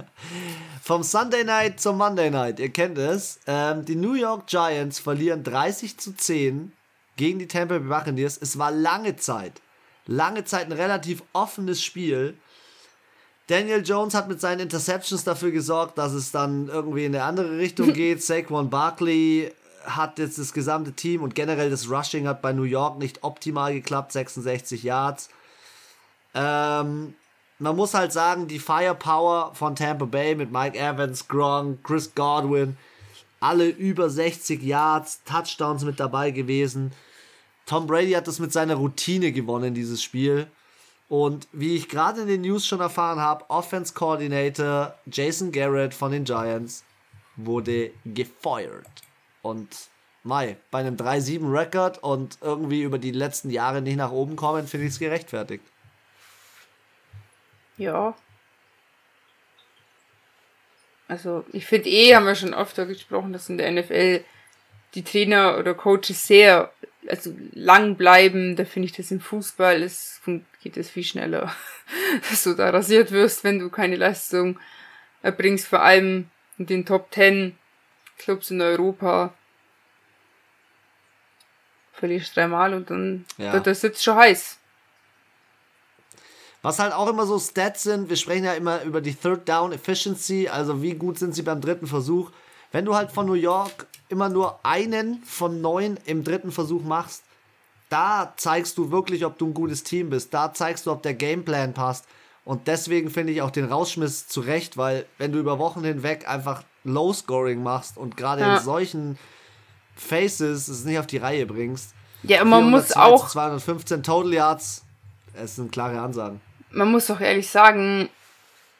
[0.83, 3.39] Vom Sunday Night zum Monday Night, ihr kennt es.
[3.47, 6.73] Ähm, die New York Giants verlieren 30 zu 10
[7.15, 8.37] gegen die Tampa Bay Buccaneers.
[8.37, 9.61] Es war lange Zeit
[10.05, 12.37] lange Zeit ein relativ offenes Spiel.
[13.47, 17.57] Daniel Jones hat mit seinen Interceptions dafür gesorgt, dass es dann irgendwie in eine andere
[17.57, 18.23] Richtung geht.
[18.23, 19.51] Saquon Barkley
[19.85, 23.73] hat jetzt das gesamte Team und generell das Rushing hat bei New York nicht optimal
[23.73, 25.29] geklappt, 66 Yards.
[26.33, 27.15] Ähm,
[27.59, 32.77] man muss halt sagen, die Firepower von Tampa Bay mit Mike Evans, Gronk, Chris Godwin,
[33.39, 36.91] alle über 60 Yards, Touchdowns mit dabei gewesen.
[37.65, 40.47] Tom Brady hat das mit seiner Routine gewonnen, dieses Spiel.
[41.09, 46.11] Und wie ich gerade in den News schon erfahren habe, Offense Coordinator Jason Garrett von
[46.11, 46.83] den Giants
[47.35, 48.87] wurde gefeuert.
[49.43, 49.69] Und
[50.23, 54.87] Mai, bei einem 3-7-Record und irgendwie über die letzten Jahre nicht nach oben kommen, finde
[54.87, 55.63] ich es gerechtfertigt.
[57.77, 58.15] Ja.
[61.07, 64.23] Also, ich finde eh, haben wir schon öfter gesprochen, dass in der NFL
[64.95, 66.71] die Trainer oder Coaches sehr
[67.07, 70.21] also lang bleiben, da finde ich das im Fußball, ist,
[70.61, 71.53] geht es viel schneller,
[72.29, 74.59] dass du da rasiert wirst, wenn du keine Leistung
[75.21, 77.57] erbringst, vor allem in den Top Ten
[78.17, 79.33] Clubs in Europa.
[81.93, 83.53] Verlierst dreimal und dann ja.
[83.53, 84.57] wird der Sitz schon heiß.
[86.61, 89.73] Was halt auch immer so Stats sind, wir sprechen ja immer über die Third Down
[89.73, 92.31] Efficiency, also wie gut sind sie beim dritten Versuch.
[92.71, 97.23] Wenn du halt von New York immer nur einen von neun im dritten Versuch machst,
[97.89, 100.33] da zeigst du wirklich, ob du ein gutes Team bist.
[100.33, 102.05] Da zeigst du, ob der Gameplan passt.
[102.45, 106.63] Und deswegen finde ich auch den Rausschmiss zurecht, weil wenn du über Wochen hinweg einfach
[106.83, 108.57] Low-Scoring machst und gerade ja.
[108.57, 109.17] in solchen
[109.95, 113.29] Faces es nicht auf die Reihe bringst, Ja, man muss auch.
[113.29, 114.83] 215 Total Yards.
[115.33, 116.41] Es sind klare Ansagen.
[116.71, 118.09] Man muss doch ehrlich sagen,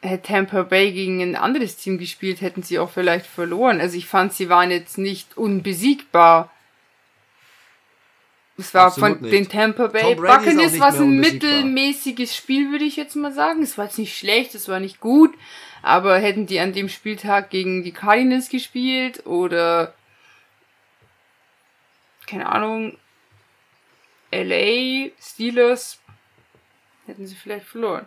[0.02, 3.80] hätte Tampa Bay gegen ein anderes Team gespielt, hätten sie auch vielleicht verloren.
[3.80, 6.50] Also ich fand, sie waren jetzt nicht unbesiegbar.
[8.56, 9.32] Es war Absolut von nicht.
[9.32, 13.62] den Tampa Bay Buccaneers was ein mittelmäßiges Spiel, würde ich jetzt mal sagen.
[13.62, 15.34] Es war jetzt nicht schlecht, es war nicht gut,
[15.82, 19.94] aber hätten die an dem Spieltag gegen die Cardinals gespielt oder
[22.26, 22.96] keine Ahnung,
[24.32, 25.98] LA Steelers,
[27.06, 28.06] hätten sie vielleicht verloren.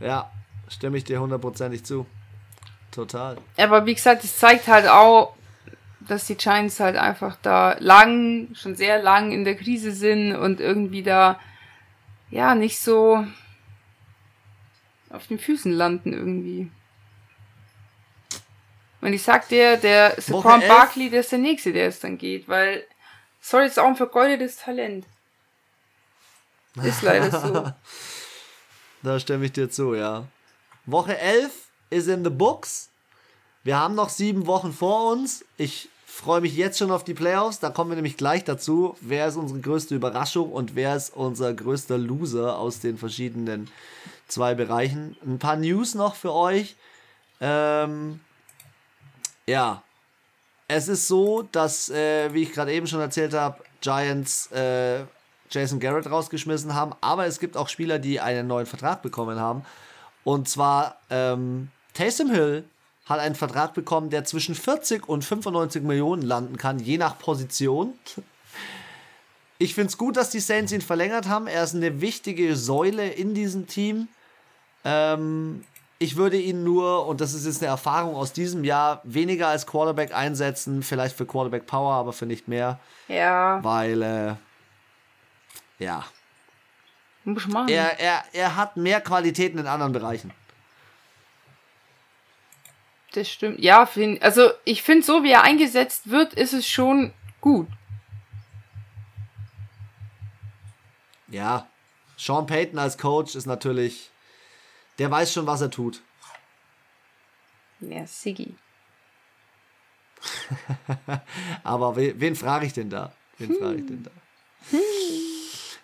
[0.00, 0.30] Ja,
[0.68, 2.06] stimme ich dir hundertprozentig zu.
[2.90, 3.36] Total.
[3.56, 5.36] Aber wie gesagt, es zeigt halt auch,
[6.10, 10.58] dass die Giants halt einfach da lang, schon sehr lang in der Krise sind und
[10.58, 11.38] irgendwie da,
[12.30, 13.24] ja, nicht so
[15.10, 16.70] auf den Füßen landen irgendwie.
[19.00, 22.48] Und ich sag dir, der Saquon Barkley, der ist der Nächste, der es dann geht,
[22.48, 22.84] weil,
[23.40, 25.06] sorry, ist auch ein vergeudetes Talent.
[26.82, 27.72] Ist leider so.
[29.02, 30.26] Da stimme ich dir zu, ja.
[30.86, 31.52] Woche 11
[31.90, 32.90] ist in the books.
[33.62, 35.44] Wir haben noch sieben Wochen vor uns.
[35.56, 37.60] Ich freue mich jetzt schon auf die Playoffs.
[37.60, 38.96] Da kommen wir nämlich gleich dazu.
[39.00, 43.70] Wer ist unsere größte Überraschung und wer ist unser größter Loser aus den verschiedenen
[44.28, 45.16] zwei Bereichen?
[45.24, 46.76] Ein paar News noch für euch.
[47.40, 48.20] Ähm,
[49.46, 49.82] ja,
[50.68, 55.04] es ist so, dass, äh, wie ich gerade eben schon erzählt habe, Giants äh,
[55.50, 59.64] Jason Garrett rausgeschmissen haben, aber es gibt auch Spieler, die einen neuen Vertrag bekommen haben.
[60.22, 62.64] Und zwar ähm, Taysom Hill
[63.10, 67.92] hat einen Vertrag bekommen, der zwischen 40 und 95 Millionen landen kann, je nach Position.
[69.58, 71.46] Ich finde es gut, dass die Saints ihn verlängert haben.
[71.46, 74.08] Er ist eine wichtige Säule in diesem Team.
[74.84, 75.64] Ähm,
[75.98, 79.66] ich würde ihn nur, und das ist jetzt eine Erfahrung aus diesem Jahr, weniger als
[79.66, 80.82] Quarterback einsetzen.
[80.82, 82.78] Vielleicht für Quarterback Power, aber für nicht mehr.
[83.08, 83.58] Ja.
[83.62, 84.34] Weil äh,
[85.78, 86.04] ja.
[87.24, 87.68] Muss machen.
[87.68, 90.32] Er, er, er hat mehr Qualitäten in anderen Bereichen.
[93.12, 93.60] Das stimmt.
[93.60, 97.66] Ja, find, also ich finde, so wie er eingesetzt wird, ist es schon gut.
[101.28, 101.68] Ja,
[102.16, 104.10] Sean Payton als Coach ist natürlich,
[104.98, 106.02] der weiß schon, was er tut.
[107.80, 108.54] Ja, Siggy.
[111.64, 113.12] Aber wen, wen frage ich denn da?
[113.38, 114.10] Wen frage ich denn da?
[114.70, 114.78] Hm.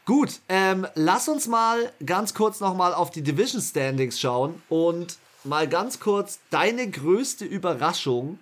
[0.05, 5.17] Gut, ähm, lass uns mal ganz kurz nochmal auf die Division Standings schauen und
[5.47, 8.39] mal ganz kurz deine größte Überraschung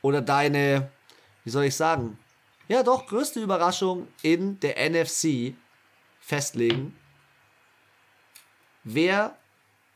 [0.00, 0.90] oder deine,
[1.44, 2.18] wie soll ich sagen,
[2.68, 5.54] ja doch, größte Überraschung in der NFC
[6.20, 6.96] festlegen.
[8.84, 9.36] Wer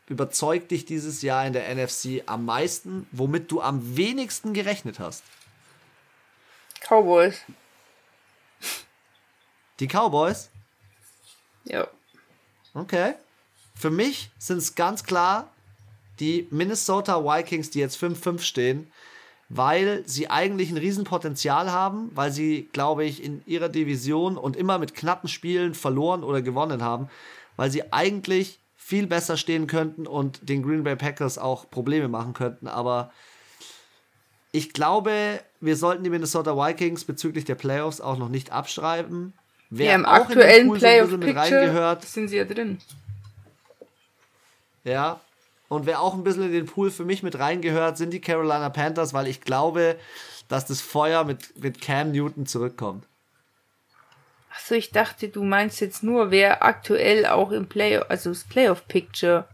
[0.08, 5.24] überzeugt dich dieses Jahr in der NFC am meisten, womit du am wenigsten gerechnet hast?
[6.80, 7.40] Cowboys.
[9.80, 10.50] Die Cowboys?
[11.64, 11.88] Ja.
[12.74, 13.14] Okay.
[13.74, 15.52] Für mich sind es ganz klar
[16.20, 18.90] die Minnesota Vikings, die jetzt 5-5 stehen,
[19.48, 24.78] weil sie eigentlich ein Riesenpotenzial haben, weil sie, glaube ich, in ihrer Division und immer
[24.78, 27.08] mit knappen Spielen verloren oder gewonnen haben,
[27.56, 32.34] weil sie eigentlich viel besser stehen könnten und den Green Bay Packers auch Probleme machen
[32.34, 32.68] könnten.
[32.68, 33.12] Aber
[34.52, 39.32] ich glaube, wir sollten die Minnesota Vikings bezüglich der Playoffs auch noch nicht abschreiben.
[39.70, 42.78] Wer ja, im aktuellen Playoff so Picture sind sie ja drin.
[44.84, 45.20] Ja.
[45.68, 48.70] Und wer auch ein bisschen in den Pool für mich mit reingehört, sind die Carolina
[48.70, 49.96] Panthers, weil ich glaube,
[50.48, 53.06] dass das Feuer mit, mit Cam Newton zurückkommt.
[54.50, 59.46] Achso, ich dachte, du meinst jetzt nur, wer aktuell auch im Playoff, also das Playoff-Picture.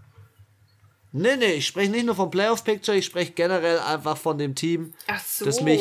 [1.12, 4.94] Nee, nee, ich spreche nicht nur vom Playoff-Picture, ich spreche generell einfach von dem Team,
[5.26, 5.44] so.
[5.44, 5.80] das mich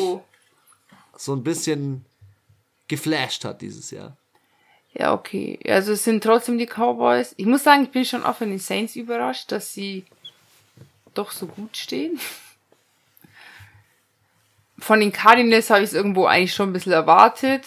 [1.15, 2.05] so ein bisschen
[2.88, 4.17] geflasht hat dieses Jahr.
[4.93, 5.59] Ja, okay.
[5.65, 7.34] Also es sind trotzdem die Cowboys.
[7.38, 10.03] Ich muss sagen, ich bin schon auch von den Saints überrascht, dass sie
[11.14, 12.20] doch so gut stehen.
[14.80, 17.66] Von den Cardinals habe ich es irgendwo eigentlich schon ein bisschen erwartet.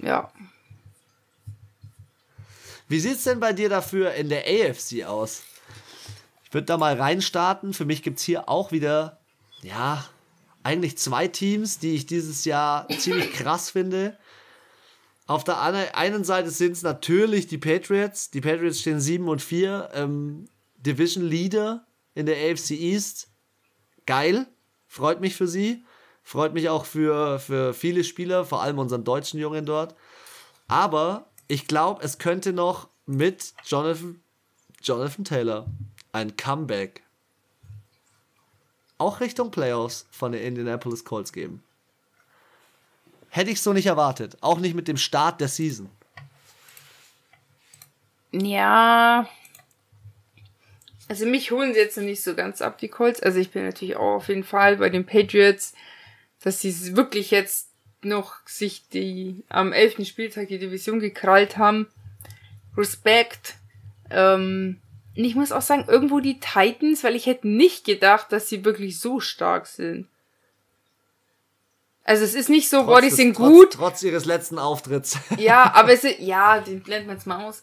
[0.00, 0.30] Ja.
[2.88, 5.42] Wie sieht es denn bei dir dafür in der AFC aus?
[6.44, 7.72] Ich würde da mal reinstarten.
[7.72, 9.18] Für mich gibt es hier auch wieder,
[9.62, 10.04] ja,
[10.62, 14.18] eigentlich zwei Teams, die ich dieses Jahr ziemlich krass finde.
[15.26, 18.30] Auf der einen Seite sind es natürlich die Patriots.
[18.30, 19.90] Die Patriots stehen 7 und 4.
[19.94, 20.48] Ähm,
[20.86, 23.28] Division Leader in der AFC East.
[24.06, 24.46] Geil.
[24.86, 25.82] Freut mich für sie.
[26.22, 29.94] Freut mich auch für, für viele Spieler, vor allem unseren deutschen Jungen dort.
[30.68, 34.22] Aber ich glaube, es könnte noch mit Jonathan,
[34.82, 35.66] Jonathan Taylor
[36.12, 37.02] ein Comeback
[39.02, 41.62] auch Richtung Playoffs von den Indianapolis Colts geben.
[43.30, 44.36] hätte ich so nicht erwartet.
[44.40, 45.90] Auch nicht mit dem Start der Season.
[48.30, 49.26] Ja.
[51.12, 53.22] Also mich holen sie jetzt noch nicht so ganz ab, die Colts.
[53.22, 55.74] Also ich bin natürlich auch auf jeden Fall bei den Patriots,
[56.42, 57.68] dass sie wirklich jetzt
[58.00, 60.06] noch sich die am 11.
[60.06, 61.86] Spieltag die Division gekrallt haben.
[62.78, 63.56] Respekt.
[64.08, 64.80] Ähm,
[65.14, 68.64] und ich muss auch sagen, irgendwo die Titans, weil ich hätte nicht gedacht, dass sie
[68.64, 70.08] wirklich so stark sind.
[72.04, 73.72] Also es ist nicht so, boah, die sind trotz, gut.
[73.74, 75.18] Trotz ihres letzten Auftritts.
[75.36, 77.62] Ja, aber es ist, ja, den blenden wir jetzt mal aus.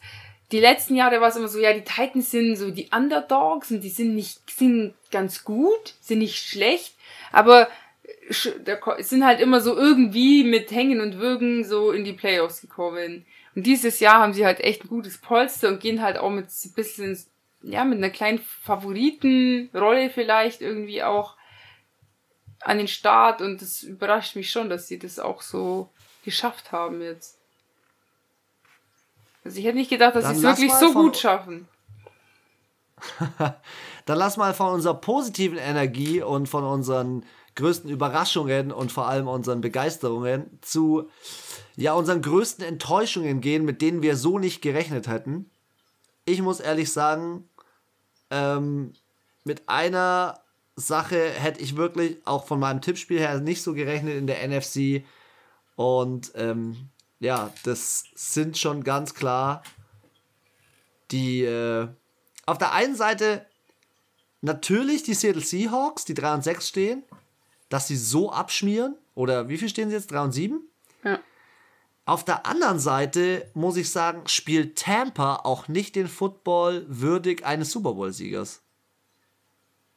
[0.52, 3.82] Die letzten Jahre war es immer so, ja, die Titans sind so die Underdogs und
[3.82, 6.96] die sind nicht, sind ganz gut, sind nicht schlecht,
[7.32, 7.70] aber
[8.30, 13.26] es sind halt immer so irgendwie mit Hängen und Würgen so in die Playoffs gekommen.
[13.56, 16.46] Und dieses Jahr haben sie halt echt ein gutes Polster und gehen halt auch mit
[16.46, 17.18] ein bisschen,
[17.62, 21.36] ja, mit einer kleinen Favoritenrolle vielleicht irgendwie auch
[22.62, 25.90] an den Start und das überrascht mich schon, dass sie das auch so
[26.24, 27.39] geschafft haben jetzt.
[29.50, 31.68] Also ich hätte nicht gedacht, dass sie es wirklich so gut schaffen.
[34.06, 37.26] Dann lass mal von unserer positiven Energie und von unseren
[37.56, 41.10] größten Überraschungen und vor allem unseren Begeisterungen zu
[41.76, 45.50] ja unseren größten Enttäuschungen gehen, mit denen wir so nicht gerechnet hätten.
[46.26, 47.50] Ich muss ehrlich sagen,
[48.30, 48.94] ähm,
[49.46, 50.42] mit einer
[50.76, 55.04] Sache hätte ich wirklich auch von meinem Tippspiel her nicht so gerechnet in der NFC.
[55.76, 59.64] Und ähm, ja, das sind schon ganz klar
[61.12, 61.88] die äh,
[62.46, 63.46] auf der einen Seite
[64.42, 67.04] natürlich die Seattle Seahawks, die 3 und 6 stehen,
[67.70, 68.96] dass sie so abschmieren.
[69.16, 70.12] Oder wie viel stehen sie jetzt?
[70.12, 70.62] 3 und 7?
[71.04, 71.20] Ja.
[72.06, 77.72] Auf der anderen Seite muss ich sagen, spielt Tampa auch nicht den Football würdig eines
[77.72, 78.62] Super Bowl-Siegers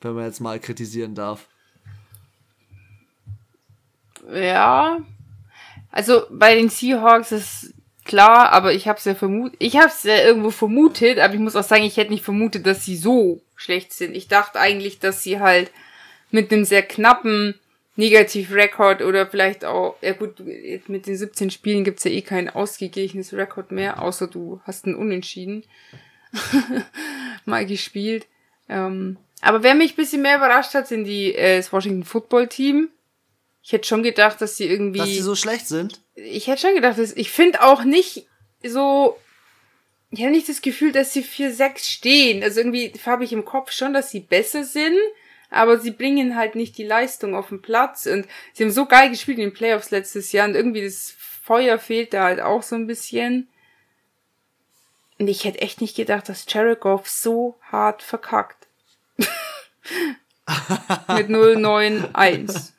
[0.05, 1.49] wenn man jetzt mal kritisieren darf.
[4.29, 4.99] Ja.
[5.93, 7.75] Also bei den Seahawks ist
[8.05, 9.57] klar, aber ich habe es ja vermutet.
[9.61, 12.67] Ich habe es ja irgendwo vermutet, aber ich muss auch sagen, ich hätte nicht vermutet,
[12.67, 14.17] dass sie so schlecht sind.
[14.17, 15.71] Ich dachte eigentlich, dass sie halt
[16.31, 17.55] mit einem sehr knappen
[17.97, 23.35] Negativ-Rekord oder vielleicht auch, ja gut, mit den 17 Spielen gibt's ja eh kein ausgeglichenes
[23.35, 25.65] Rekord mehr, außer du hast einen Unentschieden
[27.45, 28.27] mal gespielt.
[28.69, 32.49] Ähm, aber wer mich ein bisschen mehr überrascht hat, sind die äh, das Washington Football
[32.49, 32.89] Team.
[33.63, 34.99] Ich hätte schon gedacht, dass sie irgendwie.
[34.99, 36.01] Dass sie so schlecht sind?
[36.15, 38.27] Ich hätte schon gedacht, dass ich finde auch nicht
[38.65, 39.17] so.
[40.11, 42.43] Ich habe nicht das Gefühl, dass sie für sechs stehen.
[42.43, 44.99] Also irgendwie habe ich im Kopf schon, dass sie besser sind,
[45.49, 48.05] aber sie bringen halt nicht die Leistung auf den Platz.
[48.07, 51.79] Und sie haben so geil gespielt in den Playoffs letztes Jahr und irgendwie das Feuer
[51.79, 53.49] fehlt da halt auch so ein bisschen.
[55.19, 58.67] Und ich hätte echt nicht gedacht, dass Jared Goff so hart verkackt.
[61.09, 62.73] Mit 091.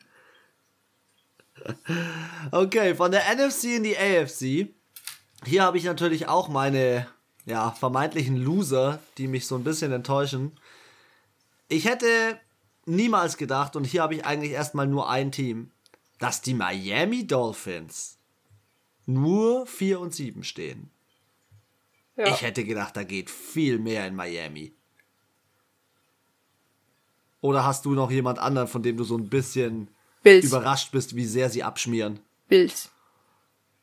[2.52, 4.70] Okay, von der NFC in die AFC.
[5.46, 7.08] Hier habe ich natürlich auch meine
[7.46, 10.52] ja, vermeintlichen Loser, die mich so ein bisschen enttäuschen.
[11.68, 12.40] Ich hätte
[12.86, 15.72] niemals gedacht, und hier habe ich eigentlich erstmal nur ein Team,
[16.20, 18.18] dass die Miami Dolphins
[19.06, 20.90] nur 4 und 7 stehen.
[22.16, 22.28] Ja.
[22.28, 24.74] Ich hätte gedacht, da geht viel mehr in Miami.
[27.42, 29.90] Oder hast du noch jemand anderen, von dem du so ein bisschen
[30.24, 30.46] Bills.
[30.46, 32.20] überrascht bist, wie sehr sie abschmieren?
[32.48, 32.90] Bills.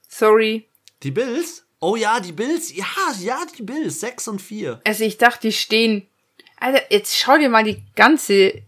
[0.09, 0.69] Sorry.
[1.03, 1.65] Die Bills?
[1.81, 2.75] Oh ja, die Bills.
[2.75, 2.87] Ja,
[3.21, 4.01] ja, die Bills.
[4.01, 4.81] 6 und 4.
[4.85, 6.07] Also ich dachte, die stehen.
[6.59, 8.63] Alter, jetzt schau dir mal die ganze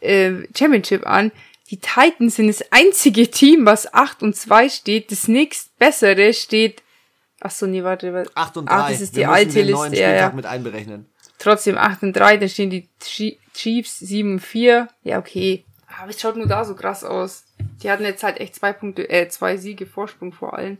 [0.00, 1.32] äh, Championship an.
[1.70, 5.10] Die Titans sind das einzige Team, was 8 und 2 steht.
[5.10, 6.82] Das nächst bessere steht.
[7.40, 8.24] Ach so, nee, warte.
[8.34, 8.74] 8 und 3.
[8.74, 9.96] Ach, das ist die Wir alte den Liste.
[9.96, 10.30] Ja, ja.
[10.30, 11.06] mit einberechnen.
[11.38, 12.88] Trotzdem 8 und 3, dann stehen die
[13.52, 14.88] Chiefs 7 und 4.
[15.02, 15.64] Ja, okay.
[15.86, 17.44] Aber es schaut nur da so krass aus.
[17.82, 20.78] Die hatten jetzt halt echt zwei Punkte, äh, zwei Siege Vorsprung vor allen.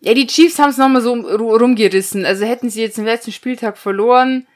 [0.00, 2.24] Ja, die Chiefs haben es nochmal so rumgerissen.
[2.24, 4.46] Also hätten sie jetzt den letzten Spieltag verloren,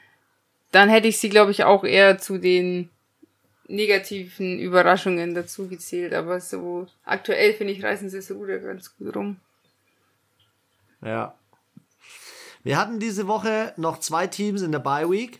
[0.71, 2.89] dann hätte ich sie, glaube ich, auch eher zu den
[3.67, 6.13] negativen Überraschungen dazu gezählt.
[6.13, 9.37] Aber so aktuell, finde ich, reißen sie es so ganz gut rum.
[11.01, 11.37] Ja,
[12.67, 15.39] wir hatten diese Woche noch zwei Teams in der Bye Week.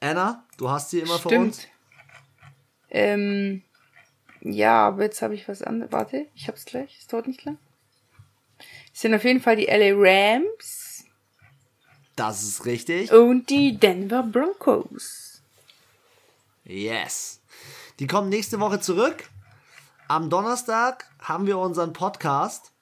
[0.00, 1.32] Anna, du hast sie immer Stimmt.
[1.32, 1.66] für uns.
[2.90, 3.62] Ähm,
[4.40, 5.92] ja, aber jetzt habe ich was anderes.
[5.92, 6.96] Warte, ich hab's gleich.
[6.98, 7.58] Es dauert nicht lang.
[8.92, 11.04] Es sind auf jeden Fall die LA Rams.
[12.16, 13.12] Das ist richtig.
[13.12, 15.42] Und die Denver Broncos.
[16.64, 17.40] Yes.
[17.98, 19.28] Die kommen nächste Woche zurück.
[20.08, 22.72] Am Donnerstag haben wir unseren Podcast.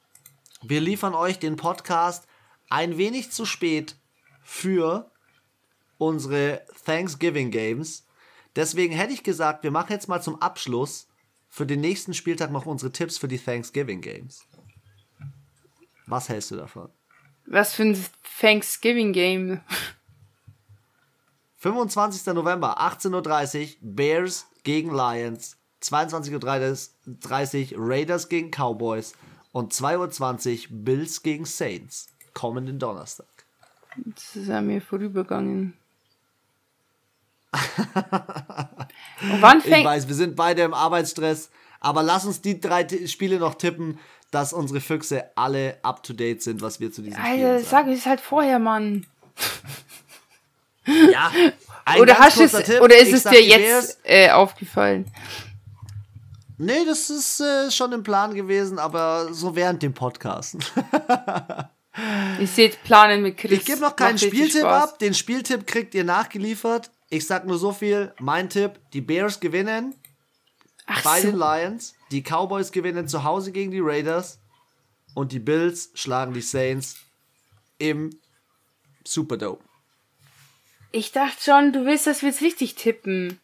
[0.62, 2.26] Wir liefern euch den Podcast
[2.70, 3.96] ein wenig zu spät
[4.42, 5.10] für
[5.98, 8.06] unsere Thanksgiving Games.
[8.56, 11.08] Deswegen hätte ich gesagt, wir machen jetzt mal zum Abschluss
[11.48, 14.44] für den nächsten Spieltag noch unsere Tipps für die Thanksgiving Games.
[16.06, 16.88] Was hältst du davon?
[17.46, 18.04] Was für ein
[18.40, 19.60] Thanksgiving Game?
[21.58, 22.34] 25.
[22.34, 25.56] November, 18.30 Uhr, Bears gegen Lions.
[25.82, 29.14] 22.30 Uhr, Raiders gegen Cowboys.
[29.52, 32.08] Und 2.20 Uhr, Bills gegen Saints.
[32.34, 33.26] Kommenden Donnerstag.
[33.96, 35.74] Das ist an mir vorübergegangen.
[39.22, 42.86] Und wann fängt ich weiß, wir sind beide im Arbeitsstress, aber lass uns die drei
[43.06, 43.98] Spiele noch tippen,
[44.30, 47.86] dass unsere Füchse alle up to date sind, was wir zu diesen Alter, Spielen sagen.
[47.86, 49.06] sag es halt vorher, Mann.
[50.86, 51.30] Ja.
[52.00, 55.06] oder hast es, Tipp, oder ist es dir jetzt äh, aufgefallen?
[56.58, 60.56] Nee, das ist äh, schon im Plan gewesen, aber so während dem Podcast.
[62.40, 63.52] ich sehe Planen mit Chris.
[63.52, 64.98] Ich gebe noch keinen Spieltipp ab.
[64.98, 66.90] Den Spieltipp kriegt ihr nachgeliefert.
[67.10, 68.12] Ich sag nur so viel.
[68.18, 69.94] Mein Tipp: Die Bears gewinnen
[70.86, 71.30] Ach bei so.
[71.30, 71.94] den Lions.
[72.10, 74.40] Die Cowboys gewinnen zu Hause gegen die Raiders.
[75.14, 76.96] Und die Bills schlagen die Saints
[77.78, 78.10] im
[79.04, 79.58] Superdome.
[80.92, 83.40] Ich dachte schon, du willst, dass wir jetzt richtig tippen.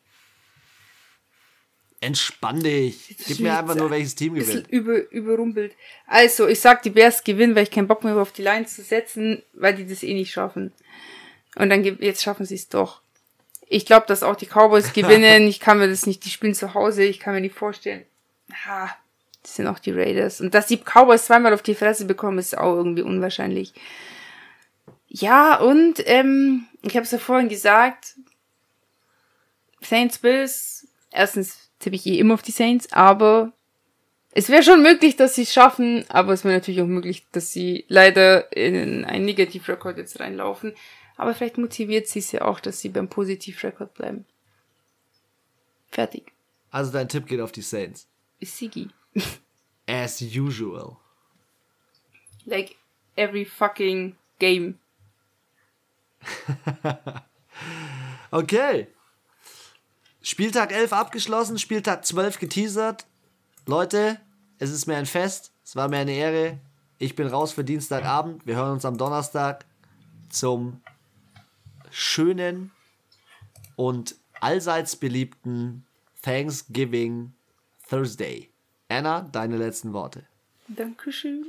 [2.01, 3.17] Entspann dich.
[3.27, 4.69] Gib mir einfach nur, welches Team gewinnt.
[4.69, 5.75] Über, überrumpelt.
[6.07, 8.83] Also, ich sag, die Bears gewinnen, weil ich keinen Bock mehr auf die Lions zu
[8.83, 10.73] setzen, weil die das eh nicht schaffen.
[11.57, 13.01] Und dann, jetzt schaffen sie es doch.
[13.67, 15.47] Ich glaube, dass auch die Cowboys gewinnen.
[15.47, 18.05] ich kann mir das nicht, die spielen zu Hause, ich kann mir nicht vorstellen.
[18.67, 18.95] Ha,
[19.43, 20.41] das sind auch die Raiders.
[20.41, 23.73] Und dass die Cowboys zweimal auf die Fresse bekommen, ist auch irgendwie unwahrscheinlich.
[25.09, 28.15] Ja, und ähm, ich habe es ja vorhin gesagt,
[29.81, 33.53] Saints Bills, erstens tippe ich eh immer auf die Saints, aber
[34.33, 37.53] es wäre schon möglich, dass sie es schaffen, aber es wäre natürlich auch möglich, dass
[37.53, 40.75] sie leider in einen Negativrekord jetzt reinlaufen.
[41.17, 44.27] Aber vielleicht motiviert sie es ja auch, dass sie beim Positivrekord bleiben.
[45.91, 46.33] Fertig.
[46.71, 48.09] Also dein Tipp geht auf die Saints.
[48.41, 48.89] Sigi.
[49.87, 50.97] As usual.
[52.45, 52.77] Like
[53.17, 54.79] every fucking game.
[58.31, 58.89] okay.
[60.21, 63.07] Spieltag 11 abgeschlossen, Spieltag 12 geteasert.
[63.67, 64.21] Leute,
[64.59, 65.53] es ist mir ein Fest.
[65.65, 66.59] Es war mir eine Ehre.
[66.99, 68.47] Ich bin raus für Dienstagabend.
[68.47, 69.65] Wir hören uns am Donnerstag
[70.29, 70.81] zum
[71.95, 72.73] schönen
[73.77, 75.87] und allseits beliebten
[76.23, 77.33] Thanksgiving
[77.89, 78.51] Thursday.
[78.89, 80.25] Anna, deine letzten Worte.
[80.69, 81.47] Dankeschön.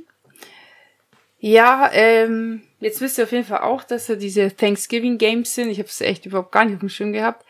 [1.38, 5.68] Ja, ähm, jetzt wisst ihr auf jeden Fall auch, dass da diese Thanksgiving Games sind.
[5.68, 7.44] Ich habe es echt überhaupt gar nicht auf dem Schirm gehabt.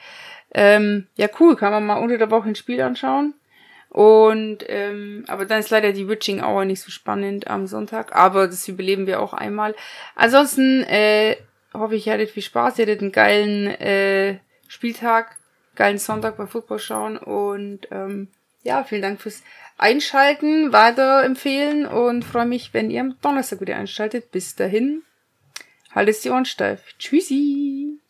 [0.52, 3.34] Ähm, ja, cool, kann man mal unter der Woche ein Spiel anschauen.
[3.90, 8.14] Und ähm, aber dann ist leider die Witching Hour nicht so spannend am Sonntag.
[8.14, 9.74] Aber das überleben wir auch einmal.
[10.14, 11.36] Ansonsten äh,
[11.78, 12.78] hoffe ich, ihr hattet viel Spaß.
[12.78, 15.36] Ihr hattet einen geilen äh, Spieltag,
[15.74, 17.16] geilen Sonntag bei Football schauen.
[17.16, 18.28] Und ähm,
[18.62, 19.42] ja, vielen Dank fürs
[19.78, 24.30] einschalten, weiterempfehlen und freue mich, wenn ihr am Donnerstag wieder einschaltet.
[24.30, 25.02] Bis dahin,
[25.94, 26.82] haltet die Ohren steif.
[26.98, 28.00] Tschüssi!